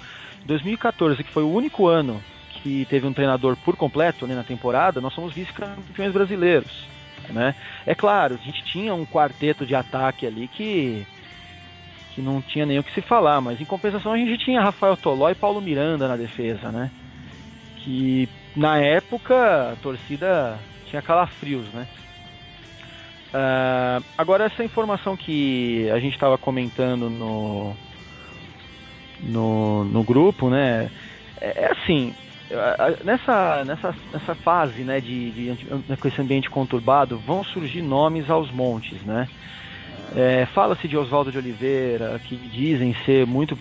[0.45, 2.19] 2014, que foi o único ano
[2.61, 6.87] que teve um treinador por completo né, na temporada, nós somos vice-campeões brasileiros.
[7.29, 7.55] Né?
[7.85, 11.05] É claro, a gente tinha um quarteto de ataque ali que,
[12.13, 14.97] que não tinha nem o que se falar, mas em compensação a gente tinha Rafael
[14.97, 16.89] Toló e Paulo Miranda na defesa, né?
[17.77, 21.87] Que na época a torcida tinha calafrios, né?
[23.29, 27.75] Uh, agora essa informação que a gente estava comentando no,
[29.19, 30.89] no, no grupo, né?
[31.39, 32.13] É, é assim,
[33.03, 38.29] nessa, nessa, nessa fase né, de, de, de, com esse ambiente conturbado, vão surgir nomes
[38.29, 39.27] aos montes, né?
[40.15, 43.57] É, Fala-se de Oswaldo de Oliveira, que dizem ser muito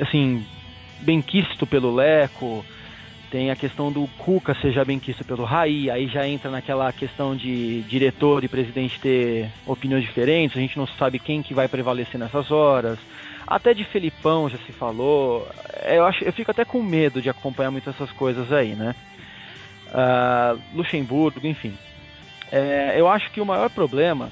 [0.00, 0.46] assim
[1.00, 2.64] bem quisto pelo Leco,
[3.30, 7.34] tem a questão do Cuca seja bem quisto pelo Raí, aí já entra naquela questão
[7.34, 12.18] de diretor e presidente ter opiniões diferentes, a gente não sabe quem que vai prevalecer
[12.18, 12.98] nessas horas.
[13.46, 15.48] Até de Felipão já se falou.
[15.84, 18.94] Eu, acho, eu fico até com medo de acompanhar muito essas coisas aí, né?
[19.88, 21.76] Uh, Luxemburgo, enfim.
[22.50, 24.30] É, eu acho que o maior problema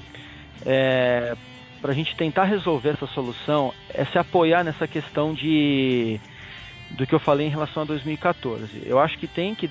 [0.65, 1.35] é,
[1.81, 6.19] para a gente tentar resolver essa solução é se apoiar nessa questão de
[6.91, 8.83] do que eu falei em relação a 2014.
[8.85, 9.69] Eu acho que tem que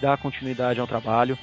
[0.00, 1.38] dar continuidade ao trabalho.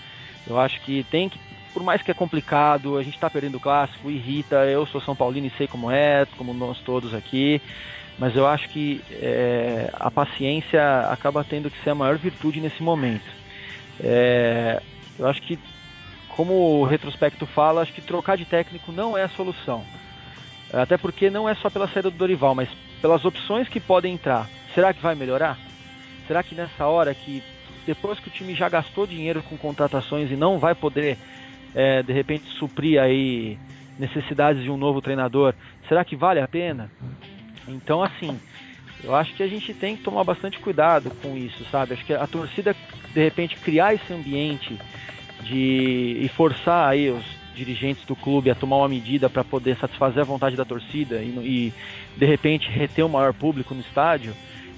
[0.47, 1.39] Eu acho que tem que,
[1.73, 4.57] por mais que é complicado, a gente está perdendo o clássico, irrita.
[4.65, 7.62] Eu sou São Paulino e sei como é, como nós todos aqui.
[8.19, 12.83] Mas eu acho que é, a paciência acaba tendo que ser a maior virtude nesse
[12.83, 13.25] momento.
[13.99, 14.81] É,
[15.17, 15.57] eu acho que
[16.29, 19.83] como o retrospecto fala, acho que trocar de técnico não é a solução.
[20.71, 22.69] Até porque não é só pela saída do Dorival, mas
[23.01, 24.49] pelas opções que podem entrar.
[24.73, 25.57] Será que vai melhorar?
[26.27, 27.43] Será que nessa hora que
[27.86, 31.17] depois que o time já gastou dinheiro com contratações e não vai poder
[31.73, 33.57] é, de repente suprir aí
[33.97, 35.53] necessidades de um novo treinador,
[35.88, 36.89] será que vale a pena?
[37.67, 38.39] Então assim,
[39.03, 41.93] eu acho que a gente tem que tomar bastante cuidado com isso, sabe?
[41.93, 42.75] Acho que a torcida
[43.13, 44.79] de repente criar esse ambiente
[45.41, 50.21] de e forçar aí os dirigentes do clube a tomar uma medida para poder satisfazer
[50.21, 51.73] a vontade da torcida e, e,
[52.17, 54.33] de repente reter o maior público no estádio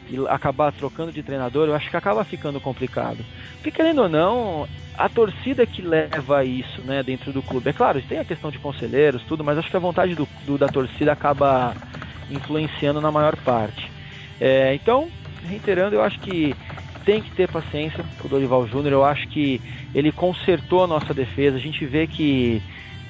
[0.10, 3.26] e acabar trocando de treinador, eu acho que acaba ficando complicado.
[3.56, 7.70] Porque querendo ou não, a torcida que leva isso, né, dentro do clube.
[7.70, 10.58] É claro, tem a questão de conselheiros, tudo, mas acho que a vontade do, do
[10.58, 11.76] da torcida acaba
[12.30, 13.92] influenciando na maior parte.
[14.40, 15.10] É, então,
[15.48, 16.56] reiterando, eu acho que
[17.06, 18.94] tem que ter paciência com o Dorival Júnior.
[18.94, 19.62] Eu acho que
[19.94, 21.58] ele consertou a nossa defesa.
[21.58, 22.62] A gente vê que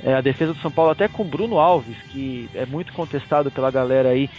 [0.03, 3.71] é, a defesa do São Paulo, até com Bruno Alves, que é muito contestado pela
[3.71, 4.29] galera aí,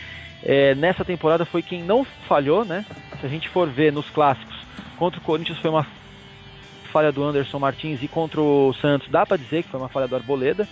[0.42, 2.84] é, nessa temporada foi quem não falhou, né?
[3.20, 4.56] Se a gente for ver nos clássicos,
[4.98, 5.86] contra o Corinthians foi uma
[6.92, 10.08] falha do Anderson Martins e contra o Santos dá para dizer que foi uma falha
[10.08, 10.68] do Arboleda.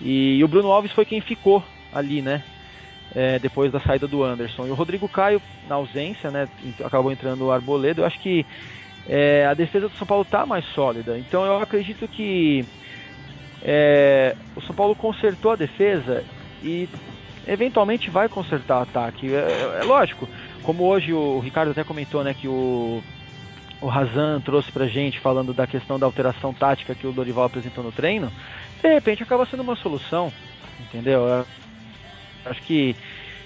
[0.00, 1.62] E, e o Bruno Alves foi quem ficou
[1.92, 2.42] ali, né?
[3.14, 4.66] é, depois da saída do Anderson.
[4.66, 6.48] E o Rodrigo Caio, na ausência, né,
[6.84, 8.00] acabou entrando o Arboleda.
[8.00, 8.44] Eu acho que
[9.08, 11.18] é, a defesa do São Paulo está mais sólida.
[11.18, 12.64] Então eu acredito que
[13.62, 16.24] é, o São Paulo consertou a defesa
[16.62, 16.88] e
[17.46, 19.32] eventualmente vai consertar o ataque.
[19.34, 20.28] É, é, é lógico,
[20.62, 23.02] como hoje o Ricardo até comentou, né, que o
[23.82, 27.82] o Razan trouxe pra gente falando da questão da alteração tática que o Dorival apresentou
[27.82, 28.32] no treino,
[28.80, 30.32] de repente acaba sendo uma solução,
[30.78, 31.44] entendeu?
[32.46, 32.94] Acho que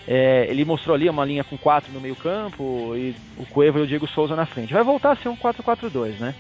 [0.07, 3.83] é, ele mostrou ali uma linha com quatro no meio campo e o Cueva e
[3.83, 4.75] o Diego Souza na frente.
[4.75, 6.35] Vai voltar a ser um 4-4-2, né?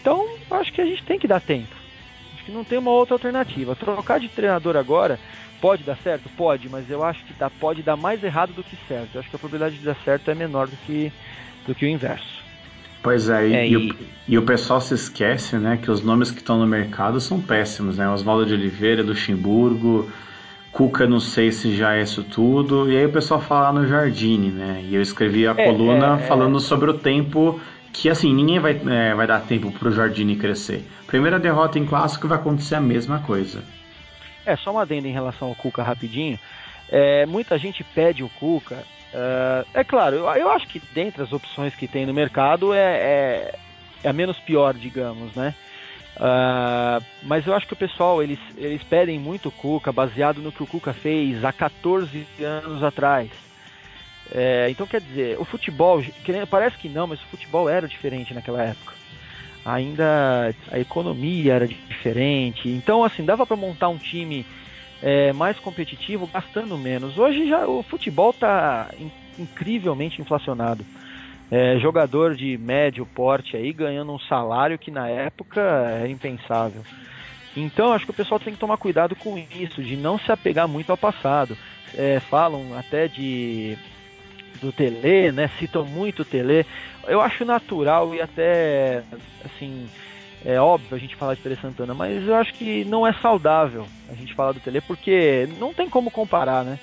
[0.00, 1.76] Então, acho que a gente tem que dar tempo.
[2.34, 3.76] Acho que não tem uma outra alternativa.
[3.76, 5.20] Trocar de treinador agora
[5.60, 6.28] pode dar certo?
[6.36, 9.14] Pode, mas eu acho que dá, pode dar mais errado do que certo.
[9.14, 11.12] Eu acho que a probabilidade de dar certo é menor do que,
[11.66, 12.40] do que o inverso.
[13.02, 13.76] Pois é, e, é, e...
[13.76, 13.96] O,
[14.28, 17.96] e, o, pessoal se esquece, né, que os nomes que estão no mercado são péssimos,
[17.96, 18.08] né?
[18.08, 20.10] Oswaldo de Oliveira, Luxemburgo,
[20.72, 22.90] Cuca, não sei se já é isso tudo.
[22.90, 24.84] E aí o pessoal fala no Jardine, né?
[24.84, 26.26] E eu escrevi a é, coluna é, é.
[26.26, 26.60] falando é...
[26.60, 27.60] sobre o tempo
[27.92, 30.84] que, assim, ninguém vai, é, vai dar tempo pro Jardine crescer.
[31.06, 33.62] Primeira derrota em clássico vai acontecer a mesma coisa.
[34.50, 36.38] É, só uma adenda em relação ao Cuca rapidinho.
[36.90, 38.84] É, muita gente pede o Cuca.
[39.12, 42.78] É, é claro, eu, eu, acho que dentre as opções que tem no mercado é,
[42.78, 43.54] é,
[44.02, 45.54] é a menos pior, digamos, né?
[46.16, 50.52] Uh, mas eu acho que o pessoal, eles, eles pedem muito o Cuca, baseado no
[50.52, 53.30] que o Cuca fez há 14 anos atrás.
[54.32, 56.02] É, então, quer dizer, o futebol,
[56.50, 58.92] parece que não, mas o futebol era diferente naquela época.
[59.64, 62.68] Ainda a economia era diferente.
[62.68, 64.46] Então, assim, dava para montar um time
[65.02, 67.18] é, mais competitivo gastando menos.
[67.18, 68.90] Hoje já o futebol está
[69.38, 70.84] incrivelmente inflacionado
[71.50, 75.60] é, jogador de médio porte aí ganhando um salário que na época
[76.02, 76.82] é impensável.
[77.56, 80.68] Então acho que o pessoal tem que tomar cuidado com isso, de não se apegar
[80.68, 81.58] muito ao passado.
[81.96, 83.76] É, falam até de
[84.60, 85.50] do Tele, né?
[85.58, 86.66] Citam muito o Tele.
[87.06, 89.02] Eu acho natural e até
[89.44, 89.88] assim
[90.44, 93.86] é óbvio a gente falar de Tele Santana, mas eu acho que não é saudável
[94.08, 96.78] a gente falar do Tele porque não tem como comparar, né?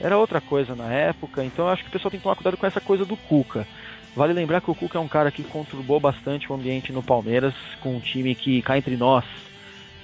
[0.00, 2.56] era outra coisa na época, então eu acho que o pessoal tem que tomar cuidado
[2.56, 3.66] com essa coisa do Cuca.
[4.14, 7.54] Vale lembrar que o Cuca é um cara que conturbou bastante o ambiente no Palmeiras,
[7.80, 9.24] com um time que, cá entre nós,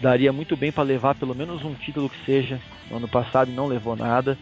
[0.01, 2.59] daria muito bem para levar pelo menos um título que seja
[2.90, 4.37] no ano passado e não levou nada.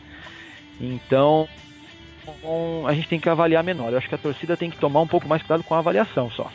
[0.80, 1.48] Então,
[2.86, 3.92] a gente tem que avaliar menor.
[3.92, 6.30] Eu acho que a torcida tem que tomar um pouco mais cuidado com a avaliação
[6.30, 6.50] só.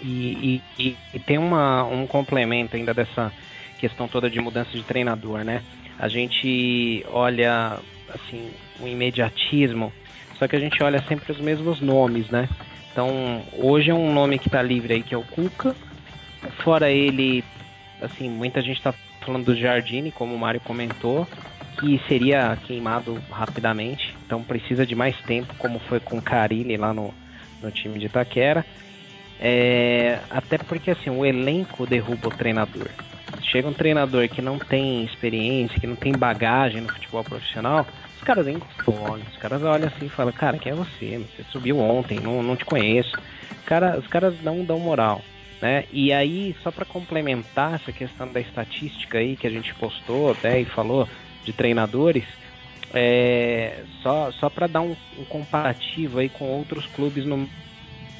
[0.00, 3.32] E, e, e tem uma, um complemento ainda dessa
[3.78, 5.62] questão toda de mudança de treinador, né?
[5.98, 7.78] A gente olha
[8.12, 9.92] assim o imediatismo,
[10.38, 12.48] só que a gente olha sempre os mesmos nomes, né?
[12.90, 15.74] Então, hoje é um nome que está livre aí, que é o Cuca.
[16.62, 17.42] Fora ele,
[18.00, 18.92] assim, muita gente está
[19.24, 21.26] falando do Jardine, como o Mário comentou,
[21.78, 27.12] que seria queimado rapidamente, então precisa de mais tempo, como foi com Carilli lá no,
[27.62, 28.64] no time de Itaquera.
[29.40, 32.88] É, até porque assim, o elenco derruba o treinador.
[33.42, 38.22] Chega um treinador que não tem experiência, que não tem bagagem no futebol profissional, os
[38.22, 38.56] caras nem
[38.86, 41.18] olham, os caras olham assim e falam, cara, quem é você?
[41.18, 43.18] Você subiu ontem, não, não te conheço.
[43.66, 45.20] Cara, os caras não dão moral.
[45.60, 45.84] Né?
[45.92, 50.60] E aí, só para complementar essa questão da estatística aí que a gente postou até
[50.60, 51.08] e falou
[51.44, 52.24] de treinadores,
[52.94, 57.48] é, só, só para dar um, um, comparativo aí com outros clubes no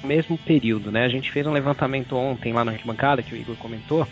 [0.03, 1.05] mesmo período, né?
[1.05, 4.07] A gente fez um levantamento ontem lá na arquibancada que o Igor comentou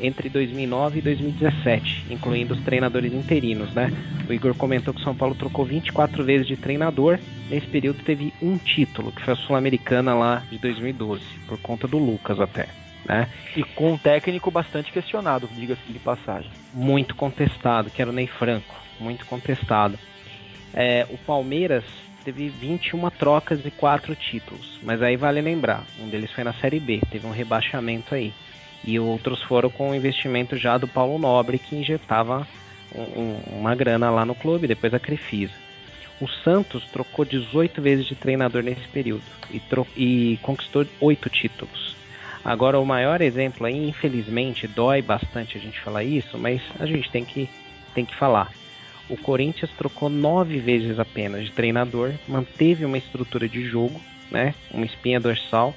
[0.00, 3.92] entre 2009 e 2017, incluindo os treinadores interinos, né?
[4.28, 7.18] O Igor comentou que o São Paulo trocou 24 vezes de treinador.
[7.48, 11.98] Nesse período teve um título, que foi a Sul-Americana lá de 2012, por conta do
[11.98, 12.83] Lucas até.
[13.04, 13.28] Né?
[13.56, 16.50] E com um técnico bastante questionado, diga-se de passagem.
[16.72, 19.98] Muito contestado, que era o Ney Franco muito contestado.
[20.72, 21.84] É, o Palmeiras
[22.24, 26.80] teve 21 trocas e 4 títulos, mas aí vale lembrar, um deles foi na Série
[26.80, 28.32] B, teve um rebaixamento aí.
[28.86, 32.46] E outros foram com o investimento já do Paulo Nobre, que injetava
[32.94, 35.54] um, um, uma grana lá no clube, depois a Crefisa.
[36.20, 39.60] O Santos trocou 18 vezes de treinador nesse período e,
[39.96, 41.93] e conquistou 8 títulos.
[42.44, 47.10] Agora, o maior exemplo aí, infelizmente, dói bastante a gente falar isso, mas a gente
[47.10, 47.48] tem que,
[47.94, 48.50] tem que falar
[49.08, 54.86] o Corinthians trocou nove vezes apenas de treinador, manteve uma estrutura de jogo, né, uma
[54.86, 55.74] espinha dorsal,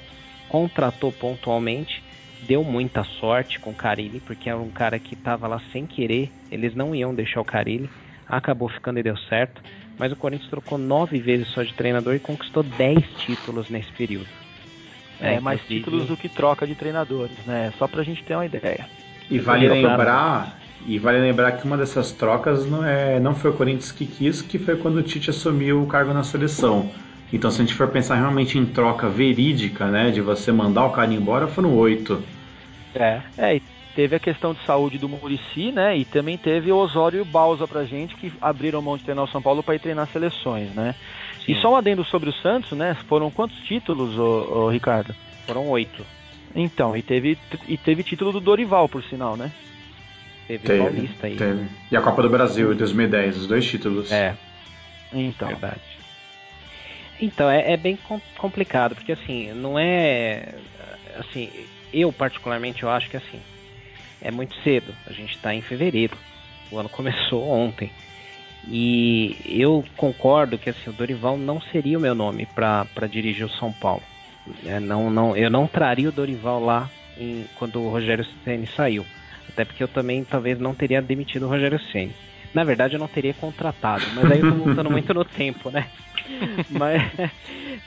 [0.48, 2.02] contratou pontualmente,
[2.46, 6.30] deu muita sorte com o Carilli, porque era um cara que estava lá sem querer,
[6.50, 7.90] eles não iam deixar o Carilli,
[8.26, 9.60] acabou ficando e deu certo,
[9.98, 14.28] mas o Corinthians trocou nove vezes só de treinador e conquistou dez títulos nesse período.
[15.20, 17.72] É, é mais títulos do que troca de treinadores, né?
[17.78, 18.86] Só pra gente ter uma ideia.
[19.30, 23.54] E vale lembrar e vale lembrar que uma dessas trocas não, é, não foi o
[23.54, 26.90] Corinthians que quis, que foi quando o Tite assumiu o cargo na seleção.
[27.32, 30.90] Então, se a gente for pensar realmente em troca verídica, né, de você mandar o
[30.90, 32.22] cara embora, foram oito.
[32.94, 33.62] É, é e
[33.94, 37.24] teve a questão de saúde do Murici, né, e também teve o Osório e o
[37.24, 40.70] Balsa pra gente, que abriram mão de treinar o São Paulo para ir treinar seleções,
[40.70, 40.94] né.
[41.48, 41.58] Sim.
[41.58, 45.14] E só um adendo sobre o Santos, né, foram quantos títulos, ô, ô, Ricardo?
[45.46, 46.04] Foram oito.
[46.54, 49.50] Então, e teve, e teve título do Dorival, por sinal, né?
[50.46, 51.36] Teve, teve Paulista aí.
[51.36, 51.66] Teve.
[51.90, 54.12] E a Copa do Brasil, 2010, os dois títulos.
[54.12, 54.34] É.
[55.12, 55.48] Então.
[55.48, 55.80] Verdade.
[57.20, 57.98] Então, é, é bem
[58.36, 60.54] complicado, porque assim, não é.
[61.16, 61.50] Assim,
[61.92, 63.40] eu particularmente eu acho que assim,
[64.20, 64.94] é muito cedo.
[65.06, 66.16] A gente está em fevereiro.
[66.70, 67.90] O ano começou ontem.
[68.70, 73.50] E eu concordo que assim, o Dorival não seria o meu nome para dirigir o
[73.50, 74.02] São Paulo.
[74.64, 79.06] É, não, não, eu não traria o Dorival lá em, quando o Rogério Ceni saiu.
[79.48, 82.14] Até porque eu também talvez não teria demitido o Rogério Ceni.
[82.54, 85.86] Na verdade, eu não teria contratado, mas aí eu tô voltando muito no tempo, né?
[86.70, 87.02] Mas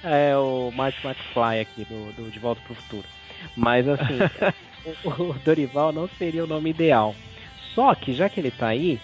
[0.03, 3.03] é o Mark McFly aqui do, do De Volta pro Futuro.
[3.55, 4.17] Mas assim,
[5.03, 7.15] o, o, Dorival não seria o nome ideal.
[7.73, 8.99] Só que já que ele tá aí,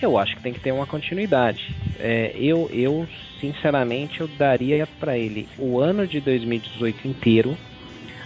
[0.00, 1.74] eu acho que tem que ter uma continuidade.
[1.98, 3.08] É, eu, eu,
[3.40, 7.56] sinceramente, eu daria para ele o ano de 2018 inteiro,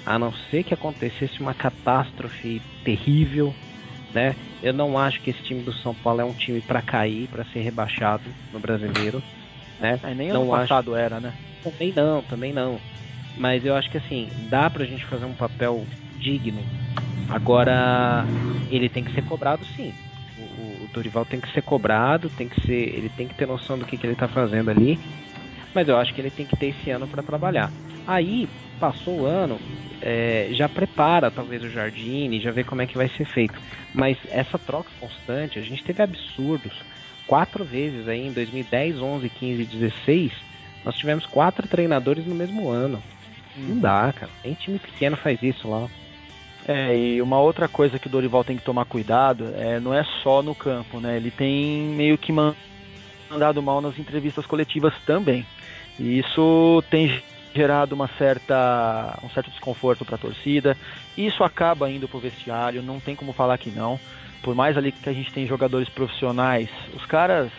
[0.05, 3.55] a não ser que acontecesse uma catástrofe terrível
[4.13, 4.35] né?
[4.63, 7.45] Eu não acho que esse time do São Paulo é um time para cair, para
[7.47, 9.23] ser rebaixado no brasileiro.
[9.79, 9.99] Né?
[10.03, 11.01] É, nem não ano passado acho...
[11.01, 11.33] era, né?
[11.63, 12.81] Também não, também não.
[13.37, 15.85] Mas eu acho que assim, dá pra gente fazer um papel
[16.19, 16.63] digno.
[17.29, 18.25] Agora,
[18.71, 19.95] ele tem que ser cobrado sim.
[20.93, 23.97] Dorival tem que ser cobrado, tem que ser, ele tem que ter noção do que,
[23.97, 24.99] que ele tá fazendo ali.
[25.75, 27.71] Mas eu acho que ele tem que ter esse ano para trabalhar.
[28.07, 28.49] Aí,
[28.81, 29.61] passou o ano,
[30.01, 33.55] é, já prepara talvez o Jardine, já vê como é que vai ser feito.
[33.95, 36.73] Mas essa troca constante, a gente teve absurdos.
[37.27, 40.33] Quatro vezes aí em 2010, 11, 15 e 16,
[40.85, 43.03] nós tivemos quatro treinadores no mesmo ano.
[43.57, 43.81] Não uhum.
[43.81, 44.33] dá, cara.
[44.43, 45.89] Nem time pequeno faz isso lá.
[46.69, 50.05] É, e uma outra coisa que o Dorival tem que tomar cuidado é não é
[50.23, 51.17] só no campo, né?
[51.17, 55.47] Ele tem meio que mandado mal nas entrevistas coletivas também.
[55.99, 57.23] E isso tem
[57.55, 60.77] gerado uma certa, um certo desconforto para a torcida.
[61.17, 63.99] Isso acaba indo para o vestiário, não tem como falar que não.
[64.43, 67.51] Por mais ali que a gente tem jogadores profissionais, os caras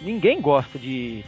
[0.00, 1.24] ninguém gosta de,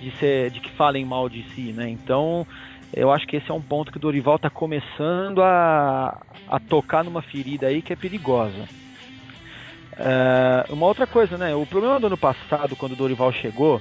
[0.00, 1.90] de ser de que falem mal de si, né?
[1.90, 2.46] Então
[2.94, 7.02] eu acho que esse é um ponto que o Dorival está começando a, a tocar
[7.02, 8.68] numa ferida aí que é perigosa.
[9.94, 11.54] Uh, uma outra coisa, né?
[11.54, 13.80] O problema do ano passado, quando o Dorival chegou,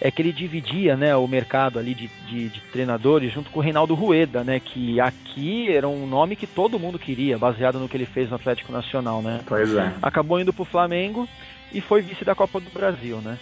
[0.00, 3.62] é que ele dividia né, o mercado ali de, de, de, treinadores junto com o
[3.62, 4.60] Reinaldo Rueda, né?
[4.60, 8.36] Que aqui era um nome que todo mundo queria, baseado no que ele fez no
[8.36, 9.40] Atlético Nacional, né?
[9.46, 9.92] Pois é.
[10.02, 11.26] Acabou indo pro Flamengo
[11.72, 13.38] e foi vice da Copa do Brasil, né?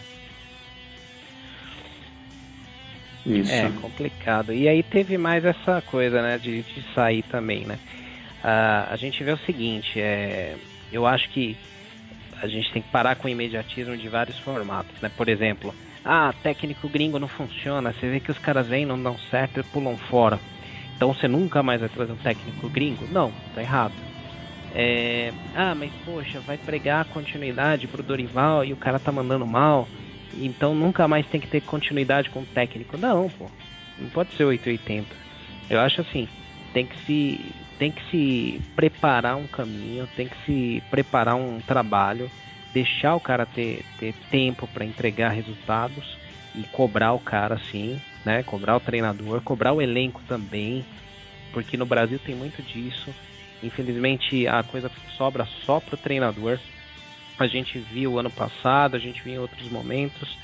[3.26, 3.52] Isso.
[3.52, 4.52] É complicado.
[4.52, 7.78] E aí teve mais essa coisa, né, de, de sair também, né?
[8.42, 10.56] Uh, a gente vê o seguinte, é,
[10.92, 11.56] eu acho que
[12.42, 15.08] a gente tem que parar com o imediatismo de vários formatos, né?
[15.16, 15.72] Por exemplo,
[16.04, 19.62] ah, técnico gringo não funciona, você vê que os caras vêm, não dão certo e
[19.62, 20.40] pulam fora.
[20.96, 23.06] Então você nunca mais vai trazer um técnico gringo?
[23.12, 23.94] Não, tá errado.
[24.74, 29.86] É, ah, mas poxa, vai pregar continuidade pro Dorival e o cara tá mandando mal.
[30.34, 32.96] Então nunca mais tem que ter continuidade com o técnico.
[32.96, 33.50] Não, pô.
[33.98, 35.06] Não pode ser 880.
[35.70, 36.28] Eu acho assim,
[36.72, 42.30] tem que se tem que se preparar um caminho, tem que se preparar um trabalho,
[42.72, 46.16] deixar o cara ter, ter tempo para entregar resultados
[46.54, 48.42] e cobrar o cara assim, né?
[48.44, 50.84] Cobrar o treinador, cobrar o elenco também,
[51.52, 53.12] porque no Brasil tem muito disso.
[53.62, 56.58] Infelizmente a coisa sobra só pro treinador.
[57.42, 60.36] A gente viu ano passado, a gente viu em outros momentos.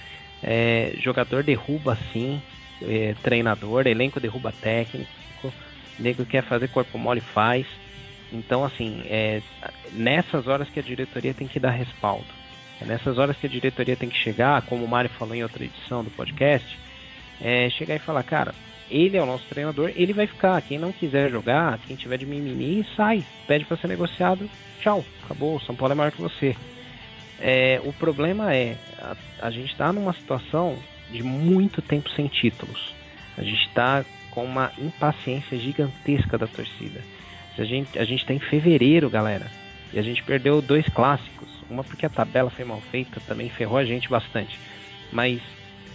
[0.43, 2.41] É, jogador derruba sim,
[2.83, 5.19] é, treinador, elenco derruba técnico
[5.99, 7.67] nego quer fazer corpo mole faz.
[8.33, 9.41] Então, assim, é
[9.93, 12.27] nessas horas que a diretoria tem que dar respaldo.
[12.81, 15.65] É nessas horas que a diretoria tem que chegar, como o Mário falou em outra
[15.65, 16.79] edição do podcast,
[17.41, 18.55] é chegar e falar, cara,
[18.91, 20.61] ele é o nosso treinador, ele vai ficar.
[20.63, 24.49] Quem não quiser jogar, quem tiver de mimimi, sai, pede para ser negociado,
[24.81, 26.55] tchau, acabou, o São Paulo é maior que você.
[27.41, 30.77] É, o problema é, a, a gente está numa situação
[31.11, 32.95] de muito tempo sem títulos.
[33.37, 37.01] A gente está com uma impaciência gigantesca da torcida.
[37.57, 39.51] A gente, a gente tá em fevereiro, galera,
[39.93, 41.49] e a gente perdeu dois clássicos.
[41.69, 44.59] Uma porque a tabela foi mal feita, também ferrou a gente bastante.
[45.13, 45.41] Mas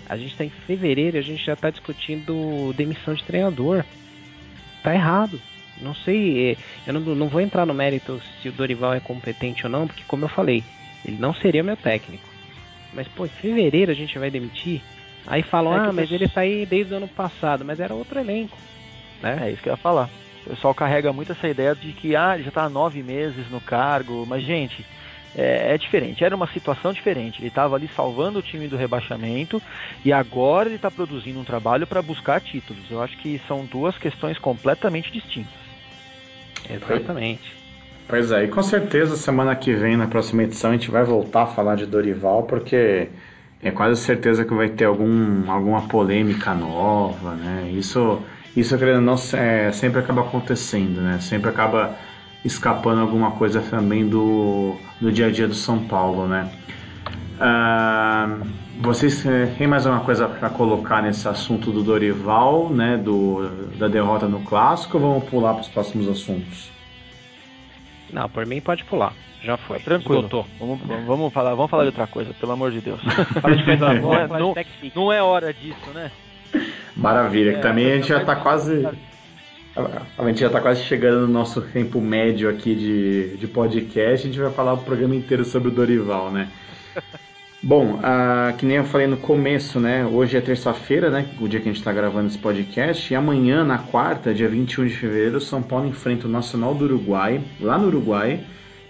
[0.08, 3.84] a gente está em fevereiro e a gente já está discutindo demissão de treinador.
[4.84, 5.40] Tá errado.
[5.82, 9.66] Não sei, é, eu não, não vou entrar no mérito se o Dorival é competente
[9.66, 10.64] ou não, porque como eu falei,
[11.06, 12.28] ele não seria meu técnico.
[12.94, 14.82] Mas, pô, em fevereiro a gente vai demitir?
[15.26, 18.20] Aí falam, é ah, mas ele tá aí desde o ano passado, mas era outro
[18.20, 18.58] elenco.
[19.22, 19.40] Né?
[19.44, 20.10] É isso que eu ia falar.
[20.46, 23.50] O pessoal carrega muito essa ideia de que ah, ele já está há nove meses
[23.50, 24.86] no cargo, mas gente,
[25.36, 27.40] é, é, diferente, era uma situação diferente.
[27.40, 29.62] Ele estava ali salvando o time do rebaixamento
[30.04, 32.84] e agora ele está produzindo um trabalho para buscar títulos.
[32.92, 35.64] Eu acho que são duas questões completamente distintas.
[36.70, 37.63] Exatamente.
[38.08, 41.44] Pois é, e com certeza semana que vem, na próxima edição, a gente vai voltar
[41.44, 43.10] a falar de Dorival, porque
[43.62, 47.70] é quase certeza que vai ter algum, alguma polêmica nova, né?
[47.72, 48.22] Isso,
[48.56, 51.20] isso não, é, sempre acaba acontecendo, né?
[51.22, 51.98] Sempre acaba
[52.44, 56.52] escapando alguma coisa também do, do dia a dia do São Paulo, né?
[57.40, 58.38] Ah,
[58.82, 62.98] vocês é, têm mais alguma coisa para colocar nesse assunto do Dorival, né?
[62.98, 63.48] Do,
[63.78, 66.73] da derrota no clássico ou vamos pular para os próximos assuntos?
[68.14, 69.14] Não, por mim pode pular.
[69.44, 69.80] Já foi.
[69.80, 70.48] Tranquilo.
[70.58, 73.02] Vamos, vamos, falar, vamos falar de outra coisa, pelo amor de Deus.
[73.42, 74.56] Fala de coisa boa, é, não,
[74.96, 76.12] não, é hora disso, né?
[76.96, 78.88] Maravilha, é, que também a gente já está quase.
[79.76, 84.28] A gente já está quase chegando no nosso tempo médio aqui de, de podcast.
[84.28, 86.48] A gente vai falar o programa inteiro sobre o Dorival, né?
[87.66, 90.06] Bom, uh, que nem eu falei no começo, né?
[90.06, 91.30] Hoje é terça-feira, né?
[91.40, 93.14] O dia que a gente está gravando esse podcast.
[93.14, 97.42] E amanhã, na quarta, dia 21 de fevereiro, São Paulo enfrenta o Nacional do Uruguai,
[97.62, 98.42] lá no Uruguai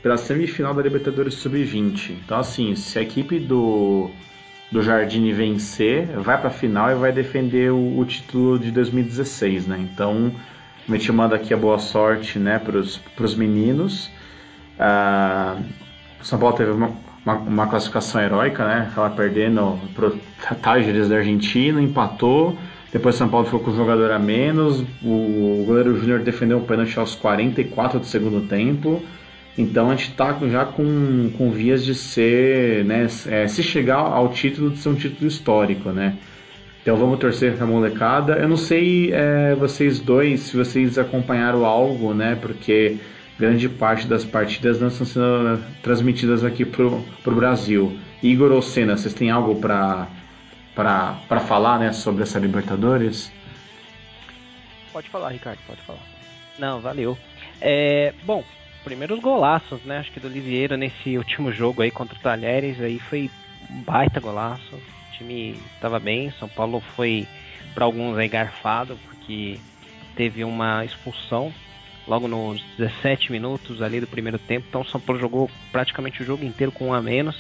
[0.02, 2.14] pela semifinal da Libertadores Sub-20.
[2.26, 4.10] Então, assim, se a equipe do,
[4.72, 9.68] do Jardine vencer, vai para a final e vai defender o, o, título de 2016,
[9.68, 9.78] né?
[9.80, 10.34] Então,
[10.90, 14.10] a gente manda aqui a boa sorte, né, para os meninos.
[14.80, 15.58] Ah,
[16.24, 16.92] São Paulo teve uma,
[17.26, 18.92] uma, uma, classificação heróica, né?
[18.94, 20.18] Tava perdendo pro
[20.62, 22.58] Tágeres da Argentina, empatou.
[22.92, 24.82] Depois São Paulo ficou com o jogador a menos.
[25.02, 29.02] O, goleiro Júnior defendeu o pênalti aos 44 do segundo tempo.
[29.58, 34.30] Então a gente está já com, com vias de ser, né, é, se chegar ao
[34.30, 36.18] título de ser um título histórico, né?
[36.82, 38.34] Então vamos torcer para a molecada.
[38.34, 42.38] Eu não sei é, vocês dois se vocês acompanharam algo, né?
[42.40, 42.98] Porque
[43.44, 48.00] grande parte das partidas não estão sendo transmitidas aqui pro, pro Brasil.
[48.22, 50.08] Igor ou Senna, vocês têm algo para
[50.74, 53.32] para falar, né, sobre essa Libertadores?
[54.94, 56.00] Pode falar, Ricardo, pode falar.
[56.58, 57.18] Não, valeu.
[57.62, 58.44] É, bom,
[58.84, 60.00] primeiros golaços, né?
[60.00, 63.30] Acho que do Lisieiro nesse último jogo aí contra o Talheres aí foi
[63.70, 64.76] um baita golaço.
[64.76, 67.28] O time estava bem, São Paulo foi
[67.76, 69.60] para alguns aí garfado porque
[70.16, 71.54] teve uma expulsão
[72.08, 74.66] logo nos 17 minutos ali do primeiro tempo.
[74.68, 77.38] Então o São Paulo jogou praticamente o jogo inteiro com um a menos.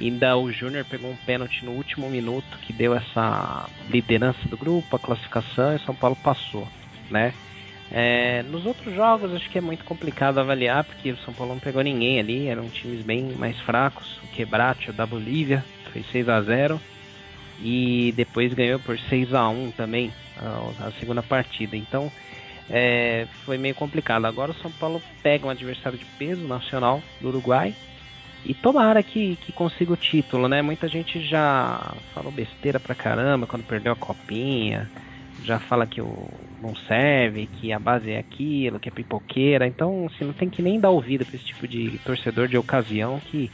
[0.00, 4.96] Ainda o Júnior pegou um pênalti no último minuto que deu essa liderança do grupo,
[4.96, 6.66] a classificação e o São Paulo passou,
[7.10, 7.32] né?
[7.94, 11.60] É, nos outros jogos acho que é muito complicado avaliar porque o São Paulo não
[11.60, 14.18] pegou ninguém ali, eram times bem mais fracos.
[14.24, 15.62] O Quebrate, da Bolívia,
[15.92, 16.80] fez 6 a 0
[17.60, 21.76] e depois ganhou por 6 a 1 também a, a segunda partida.
[21.76, 22.10] Então
[22.72, 24.24] é, foi meio complicado.
[24.24, 27.74] Agora o São Paulo pega um adversário de peso nacional do Uruguai
[28.46, 30.62] e tomara que, que consiga o título, né?
[30.62, 34.90] Muita gente já falou besteira pra caramba quando perdeu a copinha,
[35.44, 36.28] já fala que o,
[36.60, 39.66] não serve, que a base é aquilo, que é pipoqueira.
[39.66, 43.20] Então, assim, não tem que nem dar ouvido pra esse tipo de torcedor de ocasião
[43.20, 43.50] que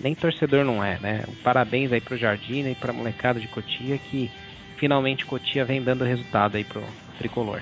[0.00, 1.24] nem torcedor não é, né?
[1.42, 4.30] Parabéns aí pro Jardim e pra molecada de Cotia que
[4.76, 6.82] finalmente Cotia vem dando resultado aí pro
[7.18, 7.60] tricolor.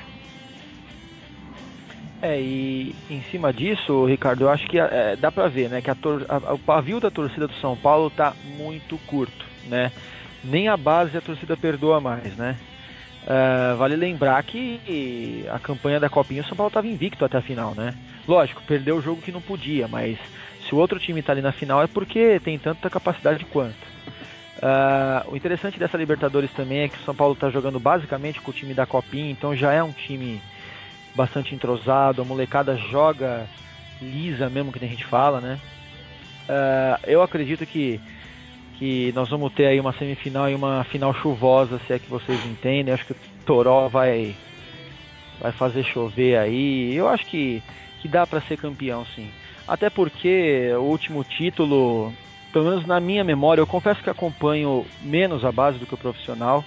[2.21, 5.91] É, e em cima disso, Ricardo, eu acho que é, dá pra ver, né, que
[5.91, 9.93] a, tor a, o pavio da torcida do São Paulo tá muito curto, né?
[10.43, 12.57] Nem a base a torcida perdoa mais, né?
[13.25, 17.43] Uh, vale lembrar que a campanha da Copinha o São Paulo estava invicto até a
[17.43, 17.95] final, né?
[18.27, 20.19] Lógico, perdeu o jogo que não podia, mas
[20.67, 23.87] se o outro time está ali na final é porque tem tanta capacidade quanto.
[24.57, 28.51] Uh, o interessante dessa Libertadores também é que o São Paulo está jogando basicamente com
[28.51, 30.41] o time da Copinha, então já é um time
[31.15, 33.47] bastante entrosado, a molecada joga
[34.01, 35.59] lisa mesmo, que a gente fala, né?
[36.49, 38.01] Uh, eu acredito que,
[38.79, 42.45] que nós vamos ter aí uma semifinal e uma final chuvosa, se é que vocês
[42.47, 42.95] entendem.
[42.95, 44.35] Acho que o Toró vai,
[45.41, 46.95] vai fazer chover aí.
[46.95, 47.63] Eu acho que,
[48.01, 49.29] que dá para ser campeão, sim.
[49.67, 52.13] Até porque o último título,
[52.53, 55.99] pelo menos na minha memória, eu confesso que acompanho menos a base do que o
[55.99, 56.65] profissional.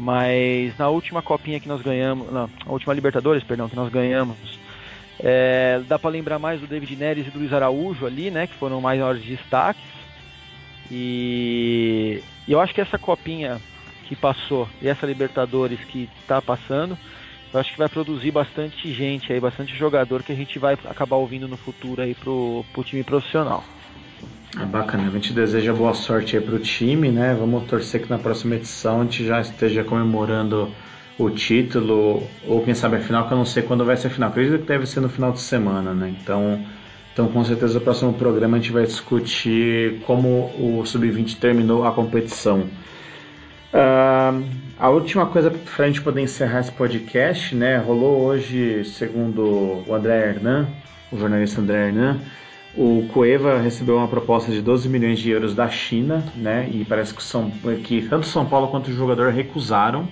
[0.00, 4.38] Mas na última copinha que nós ganhamos, não, a última Libertadores, perdão, que nós ganhamos,
[5.18, 8.54] é, dá para lembrar mais do David Neres e do Luiz Araújo ali, né, que
[8.54, 9.84] foram maiores destaques.
[10.90, 13.60] E, e eu acho que essa copinha
[14.06, 16.96] que passou e essa Libertadores que está passando,
[17.52, 21.16] eu acho que vai produzir bastante gente aí, bastante jogador que a gente vai acabar
[21.16, 23.62] ouvindo no futuro aí pro, pro time profissional.
[24.60, 27.36] É bacana, a gente deseja boa sorte aí pro time, né?
[27.38, 30.68] Vamos torcer que na próxima edição a gente já esteja comemorando
[31.16, 34.10] o título, ou quem sabe a final, que eu não sei quando vai ser a
[34.10, 34.30] final.
[34.30, 36.14] Acredito que deve ser no final de semana, né?
[36.20, 36.64] Então,
[37.12, 41.92] então com certeza no próximo programa a gente vai discutir como o Sub-20 terminou a
[41.92, 42.66] competição.
[43.72, 44.44] Uh,
[44.78, 47.76] a última coisa para a gente poder encerrar esse podcast, né?
[47.76, 50.66] Rolou hoje, segundo o André Hernan,
[51.12, 52.18] o jornalista André Hernan,
[52.76, 56.68] o Cueva recebeu uma proposta de 12 milhões de euros da China, né?
[56.72, 57.50] E parece que, São,
[57.82, 60.02] que tanto São Paulo quanto o jogador recusaram.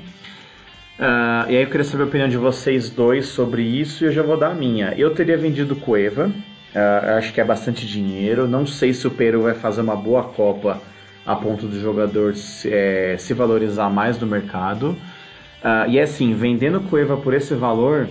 [0.98, 4.12] Uh, e aí eu queria saber a opinião de vocês dois sobre isso e eu
[4.12, 4.92] já vou dar a minha.
[4.96, 8.48] Eu teria vendido o Cueva, uh, acho que é bastante dinheiro.
[8.48, 10.82] Não sei se o Peru vai fazer uma boa Copa
[11.24, 14.96] a ponto do jogador se, é, se valorizar mais no mercado.
[15.62, 18.08] Uh, e é assim, vendendo Cueva por esse valor,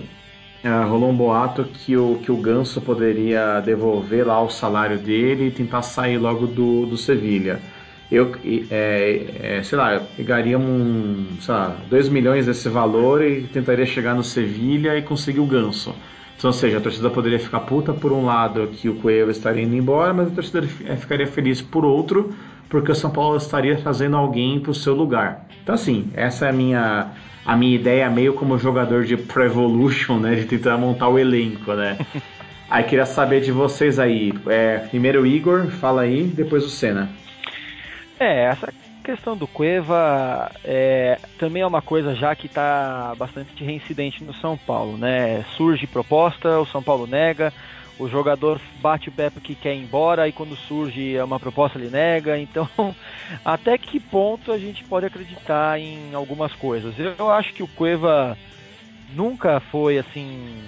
[0.64, 5.46] Uh, rolou um boato que o, que o Ganso poderia devolver lá o salário dele
[5.46, 7.60] e tentar sair logo do, do Sevilha.
[8.10, 8.34] Eu,
[8.70, 13.86] é, é, sei lá, eu pegaria um, sei lá, 2 milhões desse valor e tentaria
[13.86, 15.94] chegar no Sevilha e conseguir o Ganso.
[16.36, 19.62] Então, ou seja, a torcida poderia ficar puta por um lado que o Coelho estaria
[19.62, 22.32] indo embora, mas a torcida é, ficaria feliz por outro,
[22.68, 25.46] porque o São Paulo estaria trazendo alguém para o seu lugar.
[25.62, 27.12] Então, assim, essa é a minha
[27.48, 30.34] a minha ideia é meio como jogador de Pro Evolution, né?
[30.34, 31.96] De tentar montar o elenco, né?
[32.68, 34.34] aí queria saber de vocês aí.
[34.46, 37.08] É, primeiro o Igor, fala aí, depois o Senna.
[38.20, 38.70] É, essa
[39.02, 44.54] questão do Cueva é, também é uma coisa já que está bastante reincidente no São
[44.54, 45.42] Paulo, né?
[45.56, 47.50] Surge proposta, o São Paulo nega,
[47.98, 51.90] o jogador bate o pé porque quer ir embora e quando surge uma proposta ele
[51.90, 52.38] nega.
[52.38, 52.68] Então,
[53.44, 56.94] até que ponto a gente pode acreditar em algumas coisas?
[56.98, 58.38] Eu acho que o Cueva
[59.14, 60.62] nunca foi assim,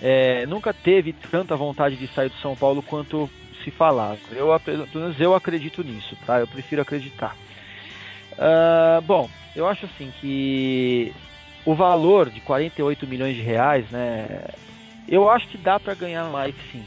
[0.00, 3.28] é, nunca teve tanta vontade de sair do São Paulo quanto
[3.64, 4.18] se falava.
[4.32, 6.40] Eu, pelo menos eu acredito nisso, tá?
[6.40, 7.36] Eu prefiro acreditar.
[8.32, 11.12] Uh, bom, eu acho assim que
[11.64, 14.44] o valor de 48 milhões de reais, né,
[15.10, 16.84] eu acho que dá para ganhar mais sim.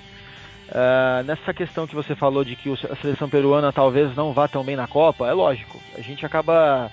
[0.70, 4.64] Uh, nessa questão que você falou de que a seleção peruana talvez não vá tão
[4.64, 5.80] bem na Copa, é lógico.
[5.96, 6.90] A gente acaba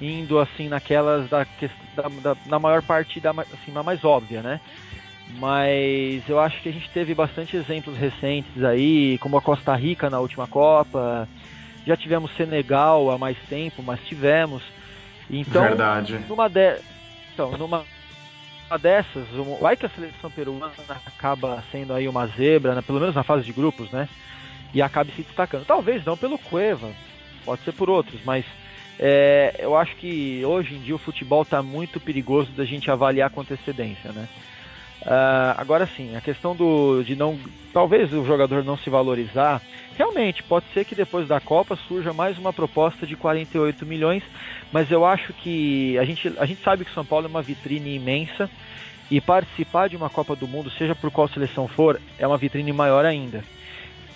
[0.00, 1.46] indo assim naquelas da,
[1.94, 4.60] da, da na maior parte da assim, na mais óbvia, né?
[5.38, 10.10] Mas eu acho que a gente teve bastante exemplos recentes aí, como a Costa Rica
[10.10, 11.28] na última Copa.
[11.86, 14.62] Já tivemos Senegal há mais tempo, mas tivemos.
[15.30, 16.18] Então, Verdade.
[16.28, 16.78] Numa de...
[17.32, 17.84] Então, numa
[18.80, 19.26] dessas,
[19.60, 20.72] vai que a seleção peruana
[21.06, 24.08] acaba sendo aí uma zebra, né, pelo menos na fase de grupos, né?
[24.72, 25.64] E acabe se destacando.
[25.64, 26.90] Talvez não pelo Cueva,
[27.44, 28.44] pode ser por outros, mas
[28.98, 33.30] é, eu acho que hoje em dia o futebol está muito perigoso da gente avaliar
[33.30, 34.28] com antecedência, né?
[35.04, 37.38] Uh, agora sim, a questão do de não,
[37.74, 39.60] talvez o jogador não se valorizar,
[39.98, 44.22] realmente pode ser que depois da Copa surja mais uma proposta de 48 milhões,
[44.72, 47.94] mas eu acho que a gente, a gente sabe que São Paulo é uma vitrine
[47.94, 48.48] imensa
[49.10, 52.72] e participar de uma Copa do Mundo, seja por qual seleção for, é uma vitrine
[52.72, 53.44] maior ainda.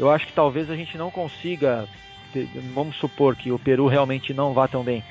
[0.00, 1.86] Eu acho que talvez a gente não consiga,
[2.72, 5.04] vamos supor que o Peru realmente não vá tão bem,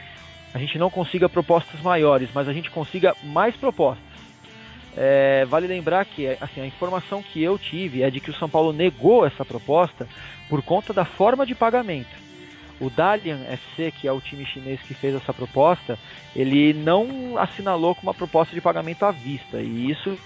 [0.53, 4.06] a gente não consiga propostas maiores, mas a gente consiga mais propostas.
[4.99, 8.49] É, vale lembrar que assim, a informação que eu tive é de que o São
[8.49, 10.07] Paulo negou essa proposta
[10.49, 12.09] por conta da forma de pagamento.
[12.79, 15.99] O Dalian FC, que é o time chinês que fez essa proposta,
[16.35, 20.17] ele não assinalou com uma proposta de pagamento à vista, e isso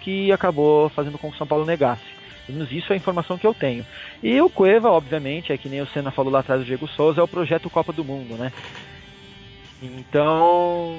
[0.00, 2.18] que acabou fazendo com que o São Paulo negasse.
[2.46, 3.84] Pelo menos isso é a informação que eu tenho.
[4.22, 7.20] E o Cueva, obviamente, é que nem o Senna falou lá atrás do Diego Souza,
[7.20, 8.52] é o projeto Copa do Mundo, né?
[9.82, 10.96] Então,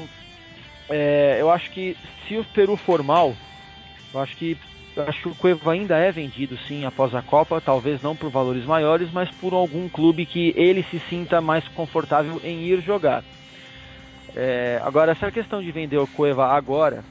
[0.90, 1.96] é, eu acho que
[2.28, 3.36] se o Peru for mal,
[4.14, 4.58] eu acho que
[4.96, 8.30] eu acho que o Cueva ainda é vendido sim após a Copa, talvez não por
[8.30, 13.24] valores maiores, mas por algum clube que ele se sinta mais confortável em ir jogar.
[14.36, 17.04] É, agora, essa questão de vender o Cueva agora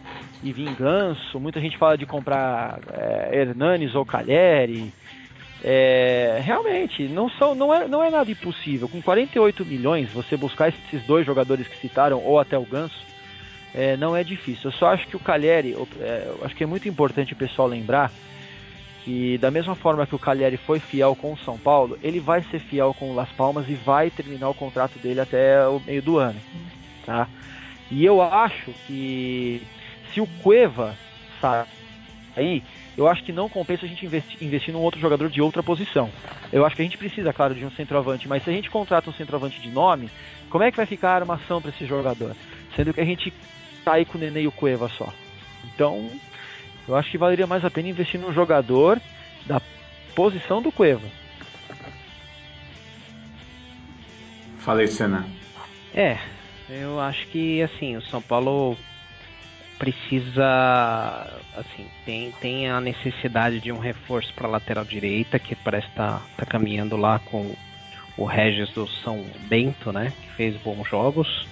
[0.43, 4.93] e vinganço, muita gente fala de comprar é, Hernanes ou Calheri.
[5.65, 8.89] É, realmente, não, são, não, é, não é nada impossível.
[8.89, 13.09] Com 48 milhões, você buscar esses dois jogadores que citaram, ou até o Ganso,
[13.75, 14.71] é, não é difícil.
[14.71, 18.11] Eu só acho que o Cagliari, é, acho que é muito importante o pessoal lembrar
[19.05, 22.43] que da mesma forma que o Cagliari foi fiel com o São Paulo, ele vai
[22.43, 26.03] ser fiel com o Las Palmas e vai terminar o contrato dele até o meio
[26.03, 26.39] do ano,
[27.07, 27.27] tá?
[27.91, 29.63] E eu acho que
[30.13, 30.95] se o Cueva
[31.41, 32.63] sair,
[32.97, 36.11] eu acho que não compensa a gente investir, investir num outro jogador de outra posição.
[36.53, 39.09] Eu acho que a gente precisa, claro, de um centroavante, mas se a gente contrata
[39.09, 40.11] um centroavante de nome,
[40.51, 42.37] como é que vai ficar a armação para esse jogador?
[42.77, 43.33] Sendo que a gente
[43.89, 45.13] tá aí com o Nenê e o Cueva só.
[45.65, 46.11] Então,
[46.87, 49.01] eu acho que valeria mais a pena investir num jogador
[49.47, 49.61] da
[50.15, 51.07] posição do Cueva.
[54.59, 55.27] Falei, Senna.
[55.95, 56.19] É,
[56.69, 58.77] eu acho que assim, o São Paulo
[59.79, 60.45] precisa
[61.57, 66.23] assim, tem, tem a necessidade de um reforço para lateral direita, que parece estar tá,
[66.37, 67.55] tá caminhando lá com
[68.19, 71.47] o Regis do São Bento, né, que fez bons jogos.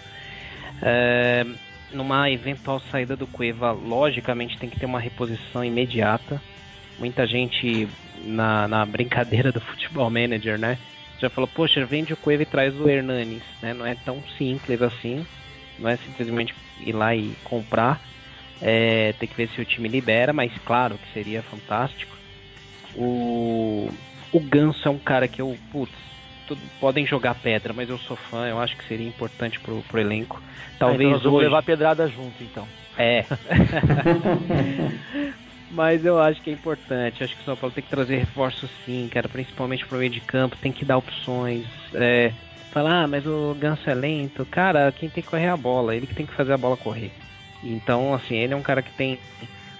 [0.83, 1.47] É,
[1.93, 6.41] numa eventual saída do Cueva, logicamente tem que ter uma reposição imediata.
[6.99, 7.89] Muita gente
[8.25, 10.79] na, na brincadeira do futebol manager, né?
[11.19, 13.73] Já falou, poxa, vende o Cueva e traz o Hernanes, né?
[13.73, 15.27] Não é tão simples assim.
[15.79, 18.01] Não é simplesmente ir lá e comprar.
[18.61, 22.15] É, tem que ver se o time libera, mas claro que seria fantástico.
[22.95, 23.91] O,
[24.33, 25.93] o Ganso é um cara que eu, putz,
[26.47, 30.01] tudo, podem jogar pedra, mas eu sou fã, eu acho que seria importante pro, pro
[30.01, 30.41] elenco.
[30.79, 31.45] Talvez ah, então nós vamos hoje...
[31.47, 32.67] levar pedrada junto, então.
[32.99, 33.25] É.
[35.71, 37.23] mas eu acho que é importante.
[37.23, 40.21] Acho que o São Paulo tem que trazer reforços sim, cara, principalmente pro meio de
[40.21, 41.67] campo, tem que dar opções.
[41.95, 42.33] É,
[42.73, 44.45] falar, ah, mas o Ganso é lento.
[44.47, 46.77] Cara, quem tem que correr é a bola, ele que tem que fazer a bola
[46.77, 47.11] correr.
[47.63, 49.19] Então, assim, ele é um cara que tem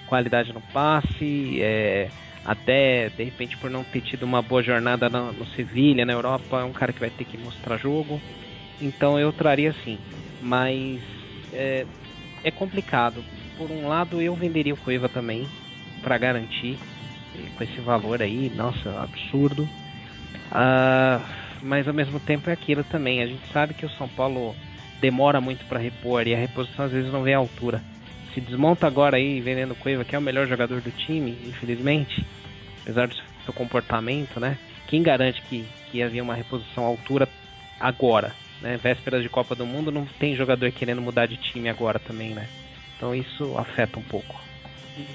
[0.07, 2.09] qualidade no passe, é,
[2.47, 6.61] até de repente por não ter tido uma boa jornada no, no Sevilha, na Europa,
[6.61, 8.21] é um cara que vai ter que mostrar jogo.
[8.81, 9.99] Então eu traria sim,
[10.41, 11.01] mas
[11.51, 11.85] é,
[12.45, 13.21] é complicado.
[13.57, 15.45] Por um lado eu venderia o Cueva também
[16.01, 16.79] para garantir
[17.57, 19.63] com esse valor aí, nossa, absurdo.
[19.63, 21.21] Uh,
[21.61, 23.21] mas ao mesmo tempo é aquilo também.
[23.21, 24.55] A gente sabe que o São Paulo
[25.01, 27.81] demora muito para repor e a reposição às vezes não vem à altura
[28.37, 32.23] se desmonta agora aí vendendo Cueva, que é o melhor jogador do time, infelizmente,
[32.83, 34.59] apesar do seu comportamento, né?
[34.87, 37.27] Quem garante que, que havia uma reposição à altura
[37.79, 38.77] agora, né?
[38.77, 42.47] Vésperas de Copa do Mundo, não tem jogador querendo mudar de time agora também, né?
[42.95, 44.39] Então isso afeta um pouco.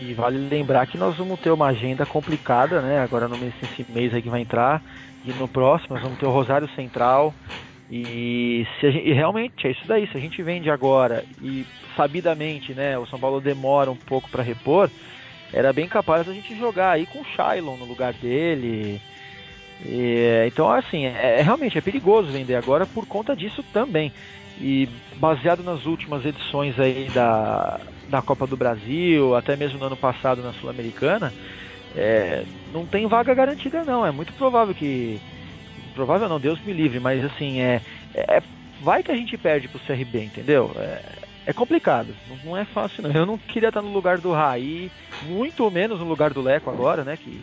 [0.01, 2.99] E vale lembrar que nós vamos ter uma agenda complicada, né?
[2.99, 4.83] Agora no mês, esse mês aí que vai entrar.
[5.25, 7.33] E no próximo nós vamos ter o Rosário Central,
[7.95, 10.07] e, se gente, e realmente é isso daí.
[10.07, 14.43] Se a gente vende agora e sabidamente, né, o São Paulo demora um pouco para
[14.43, 14.89] repor,
[15.53, 18.99] era bem capaz da gente jogar aí com o Shailon no lugar dele.
[19.85, 24.11] E, então, assim, é, é, realmente é perigoso vender agora por conta disso também.
[24.59, 27.79] E baseado nas últimas edições aí da,
[28.09, 31.31] da Copa do Brasil, até mesmo no ano passado na Sul-Americana,
[31.95, 34.07] é, não tem vaga garantida não.
[34.07, 35.21] É muito provável que
[35.93, 37.81] provável não, Deus me livre, mas assim, é,
[38.15, 38.43] é
[38.81, 40.71] vai que a gente perde pro CRB, entendeu?
[40.77, 41.01] É,
[41.47, 42.15] é complicado,
[42.45, 43.13] não é fácil não.
[43.13, 44.91] Eu não queria estar no lugar do Raí,
[45.25, 47.17] muito menos no lugar do Leco agora, né?
[47.17, 47.41] Que,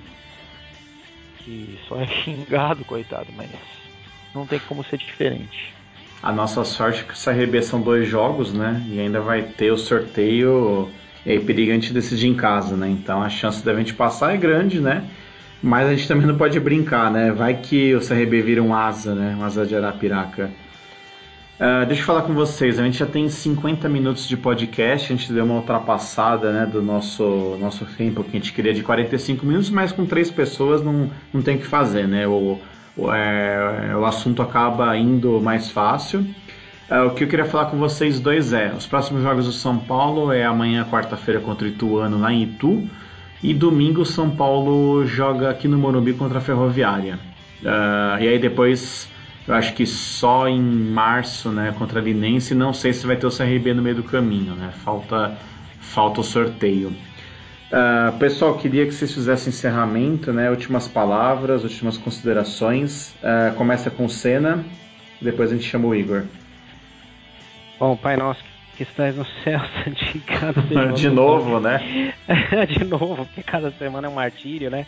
[1.40, 3.50] que só é xingado, coitado, mas
[4.34, 5.74] não tem como ser diferente.
[6.22, 8.86] A nossa sorte é que o CRB são dois jogos, né?
[8.90, 10.92] E ainda vai ter o sorteio
[11.26, 12.90] e aí periga a gente decidir em casa, né?
[12.90, 15.08] Então a chance da gente passar é grande, né?
[15.62, 17.32] Mas a gente também não pode brincar, né?
[17.32, 19.36] Vai que o CRB vira um asa, né?
[19.38, 20.50] Um asa de Arapiraca.
[21.60, 25.16] Uh, deixa eu falar com vocês, a gente já tem 50 minutos de podcast, a
[25.18, 29.46] gente deu uma ultrapassada né, do nosso, nosso tempo que a gente queria de 45
[29.46, 32.26] minutos, mas com três pessoas não, não tem o que fazer, né?
[32.26, 32.58] O,
[32.96, 36.22] o, é, o assunto acaba indo mais fácil.
[36.90, 39.78] Uh, o que eu queria falar com vocês dois é: os próximos jogos do São
[39.78, 42.90] Paulo é amanhã, quarta-feira, contra o Ituano lá em Itu,
[43.42, 47.20] e domingo São Paulo joga aqui no Morumbi contra a Ferroviária.
[47.62, 49.10] Uh, e aí depois
[49.48, 53.26] eu acho que só em março, né, contra a Linense, não sei se vai ter
[53.26, 54.72] o CRB no meio do caminho, né?
[54.84, 55.38] Falta,
[55.80, 56.90] falta o sorteio.
[56.90, 60.50] Uh, pessoal, queria que vocês fizessem encerramento, né?
[60.50, 63.16] Últimas palavras, últimas considerações.
[63.24, 64.64] Uh, começa com o Senna,
[65.22, 66.24] depois a gente chama o Igor.
[67.80, 68.49] Bom, Pai Nosso
[68.80, 72.14] que estás no céu, santificado seja De novo, né?
[72.70, 74.88] De novo, porque cada semana é um martírio, né?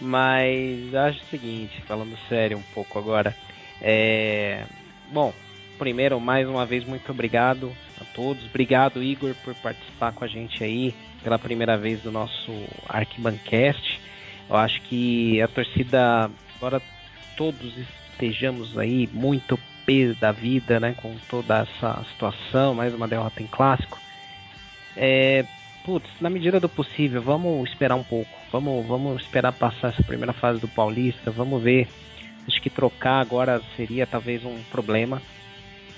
[0.00, 3.36] Mas acho o seguinte, falando sério um pouco agora.
[3.82, 4.64] É...
[5.12, 5.34] Bom,
[5.78, 7.70] primeiro, mais uma vez, muito obrigado
[8.00, 8.46] a todos.
[8.46, 12.50] Obrigado, Igor, por participar com a gente aí pela primeira vez do nosso
[12.88, 14.00] Arquibancast.
[14.48, 16.80] Eu acho que a torcida, agora
[17.36, 19.58] todos estejamos aí muito
[20.20, 23.98] da vida, né, com toda essa situação, mais uma derrota em clássico.
[24.96, 25.44] É,
[25.84, 28.30] putz, na medida do possível, vamos esperar um pouco.
[28.52, 31.88] Vamos, vamos esperar passar essa primeira fase do Paulista, vamos ver
[32.48, 35.20] Acho que trocar agora seria talvez um problema.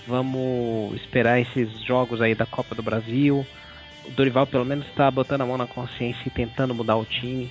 [0.07, 3.47] Vamos esperar esses jogos aí da Copa do Brasil.
[4.05, 7.49] O Dorival pelo menos está botando a mão na consciência e tentando mudar o time.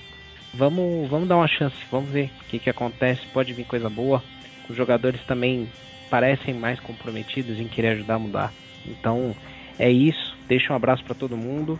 [0.52, 3.22] Vamos, vamos dar uma chance, vamos ver o que, que acontece.
[3.32, 4.22] Pode vir coisa boa.
[4.68, 5.66] Os jogadores também
[6.10, 8.52] parecem mais comprometidos em querer ajudar a mudar.
[8.86, 9.34] Então
[9.78, 10.36] é isso.
[10.48, 11.78] Deixa um abraço para todo mundo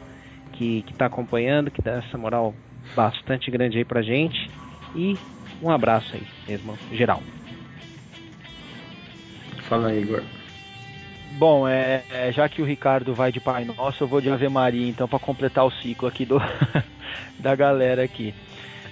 [0.53, 2.55] que está acompanhando, que dá essa moral
[2.95, 4.51] bastante grande aí pra gente.
[4.95, 5.17] E
[5.63, 7.23] um abraço aí mesmo, geral.
[9.69, 10.23] Fala aí, Igor.
[11.33, 14.49] Bom, é, é, já que o Ricardo vai de Pai Nosso, eu vou de Ave
[14.49, 16.39] Maria, então, para completar o ciclo aqui do,
[17.39, 18.35] da galera aqui.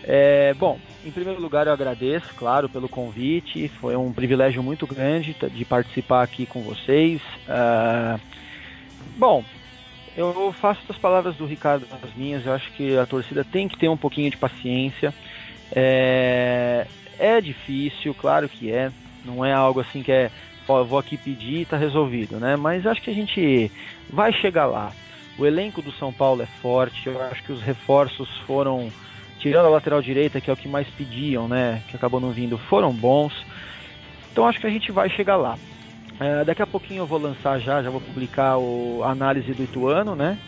[0.05, 3.69] É, bom, em primeiro lugar, eu agradeço, claro, pelo convite.
[3.81, 7.21] Foi um privilégio muito grande de participar aqui com vocês.
[7.49, 8.21] Uh,
[9.17, 9.45] bom,
[10.17, 12.45] eu faço as palavras do Ricardo as minhas.
[12.45, 15.15] Eu acho que a torcida tem que ter um pouquinho de paciência.
[15.73, 16.87] É,
[17.19, 18.91] é difícil, claro que é.
[19.25, 20.31] Não é algo assim que é,
[20.67, 22.57] ó, vou aqui pedir e tá resolvido, né?
[22.57, 23.71] Mas acho que a gente
[24.11, 24.93] vai chegar lá.
[25.39, 28.91] O elenco do São Paulo é forte, eu acho que os reforços foram,
[29.39, 31.83] tirando a lateral direita, que é o que mais pediam, né?
[31.89, 33.33] Que acabou não vindo, foram bons.
[34.33, 35.57] Então acho que a gente vai chegar lá.
[36.21, 39.63] É, daqui a pouquinho eu vou lançar já, já vou publicar o, a análise do
[39.63, 40.39] Ituano, né?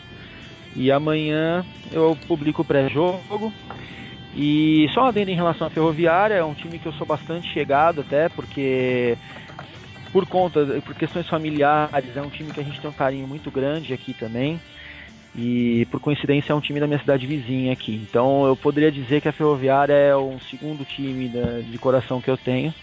[0.75, 3.53] E amanhã eu publico o pré-jogo.
[4.35, 8.01] E só adendo em relação à Ferroviária, é um time que eu sou bastante chegado
[8.03, 9.17] até, porque
[10.13, 13.51] por conta, por questões familiares, é um time que a gente tem um carinho muito
[13.51, 14.61] grande aqui também.
[15.35, 17.95] E por coincidência é um time da minha cidade vizinha aqui.
[17.95, 22.31] Então eu poderia dizer que a Ferroviária é um segundo time da, de coração que
[22.31, 22.75] eu tenho.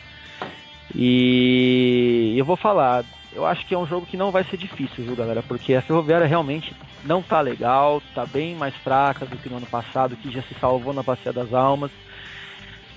[0.95, 5.04] E eu vou falar, eu acho que é um jogo que não vai ser difícil,
[5.04, 5.43] viu, galera?
[5.43, 6.74] Porque a Ferroviária realmente
[7.04, 10.56] não tá legal, tá bem mais fraca do que no ano passado, que já se
[10.56, 11.91] salvou na Bacia das Almas.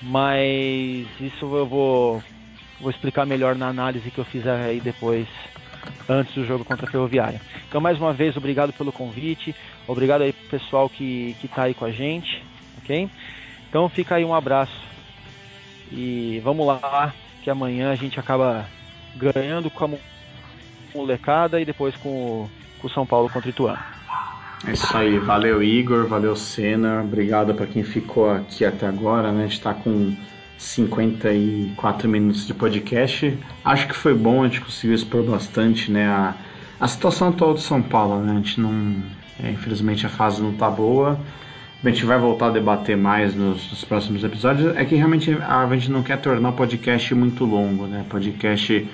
[0.02, 2.22] Mas isso eu vou,
[2.80, 5.26] vou explicar melhor na análise que eu fiz aí depois,
[6.08, 7.40] antes do jogo contra a Ferroviária.
[7.68, 9.54] Então, mais uma vez, obrigado pelo convite,
[9.86, 12.42] obrigado aí pro pessoal que, que tá aí com a gente,
[12.82, 13.08] ok?
[13.68, 14.90] Então, fica aí um abraço
[15.92, 18.66] e vamos lá, que amanhã a gente acaba
[19.16, 19.90] ganhando com a
[20.94, 22.48] molecada e depois com
[22.82, 23.78] o São Paulo contra o Ituano.
[24.66, 29.40] É isso aí, valeu Igor, valeu Senna, obrigado para quem ficou aqui até agora, né?
[29.40, 30.14] A gente está com
[30.60, 33.36] 54 minutos de podcast.
[33.64, 36.06] Acho que foi bom, a gente conseguiu expor bastante, né?
[36.06, 36.34] A,
[36.78, 38.32] a situação atual do São Paulo, né?
[38.32, 39.02] A gente não.
[39.42, 41.18] É, infelizmente a fase não tá boa.
[41.82, 44.76] A gente vai voltar a debater mais nos, nos, próximos episódios.
[44.76, 48.04] É que realmente a gente não quer tornar o podcast muito longo, né?
[48.10, 48.86] Podcast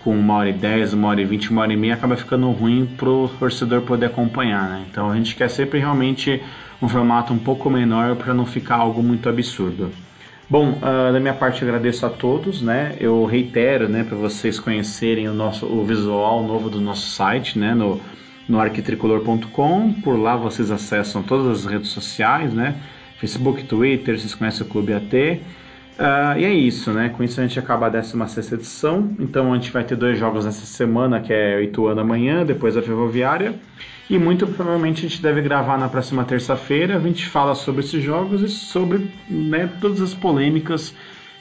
[0.00, 2.50] com uma hora e dez, uma hora e vinte, uma hora e meia, acaba ficando
[2.50, 4.84] ruim pro torcedor poder acompanhar, né?
[4.90, 6.42] Então a gente quer sempre realmente
[6.82, 9.90] um formato um pouco menor para não ficar algo muito absurdo.
[10.48, 12.96] Bom, uh, da minha parte eu agradeço a todos, né?
[13.00, 17.74] Eu reitero, né, para vocês conhecerem o nosso o visual novo do nosso site, né,
[17.74, 18.00] no
[18.48, 19.92] no arquitricolor.com.
[20.02, 22.76] Por lá vocês acessam todas as redes sociais, né?
[23.18, 25.40] Facebook, Twitter, vocês conhecem o Clube AT.
[25.96, 27.08] Uh, e é isso, né?
[27.08, 29.14] Com isso a gente acaba a 16 edição.
[29.18, 32.82] Então a gente vai ter dois jogos nessa semana, que é Ituano amanhã, depois a
[32.82, 33.54] Ferroviária.
[34.08, 36.96] E muito provavelmente a gente deve gravar na próxima terça-feira.
[36.96, 40.94] A gente fala sobre esses jogos e sobre né, todas as polêmicas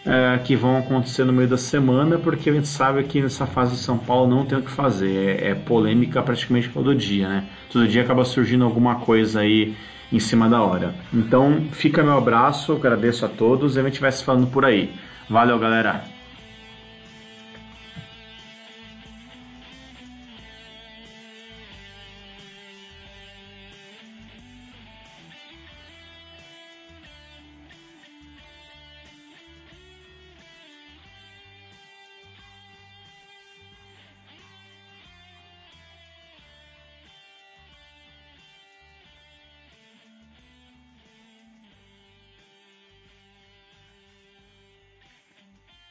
[0.06, 3.72] uh, que vão acontecer no meio da semana, porque a gente sabe que nessa fase
[3.72, 5.42] do São Paulo não tem o que fazer.
[5.42, 7.44] É, é polêmica praticamente todo dia, né?
[7.70, 9.76] Todo dia acaba surgindo alguma coisa aí
[10.12, 10.96] em cima da hora.
[11.14, 14.94] Então fica meu abraço, agradeço a todos e a gente vai se falando por aí.
[15.30, 16.13] Valeu, galera!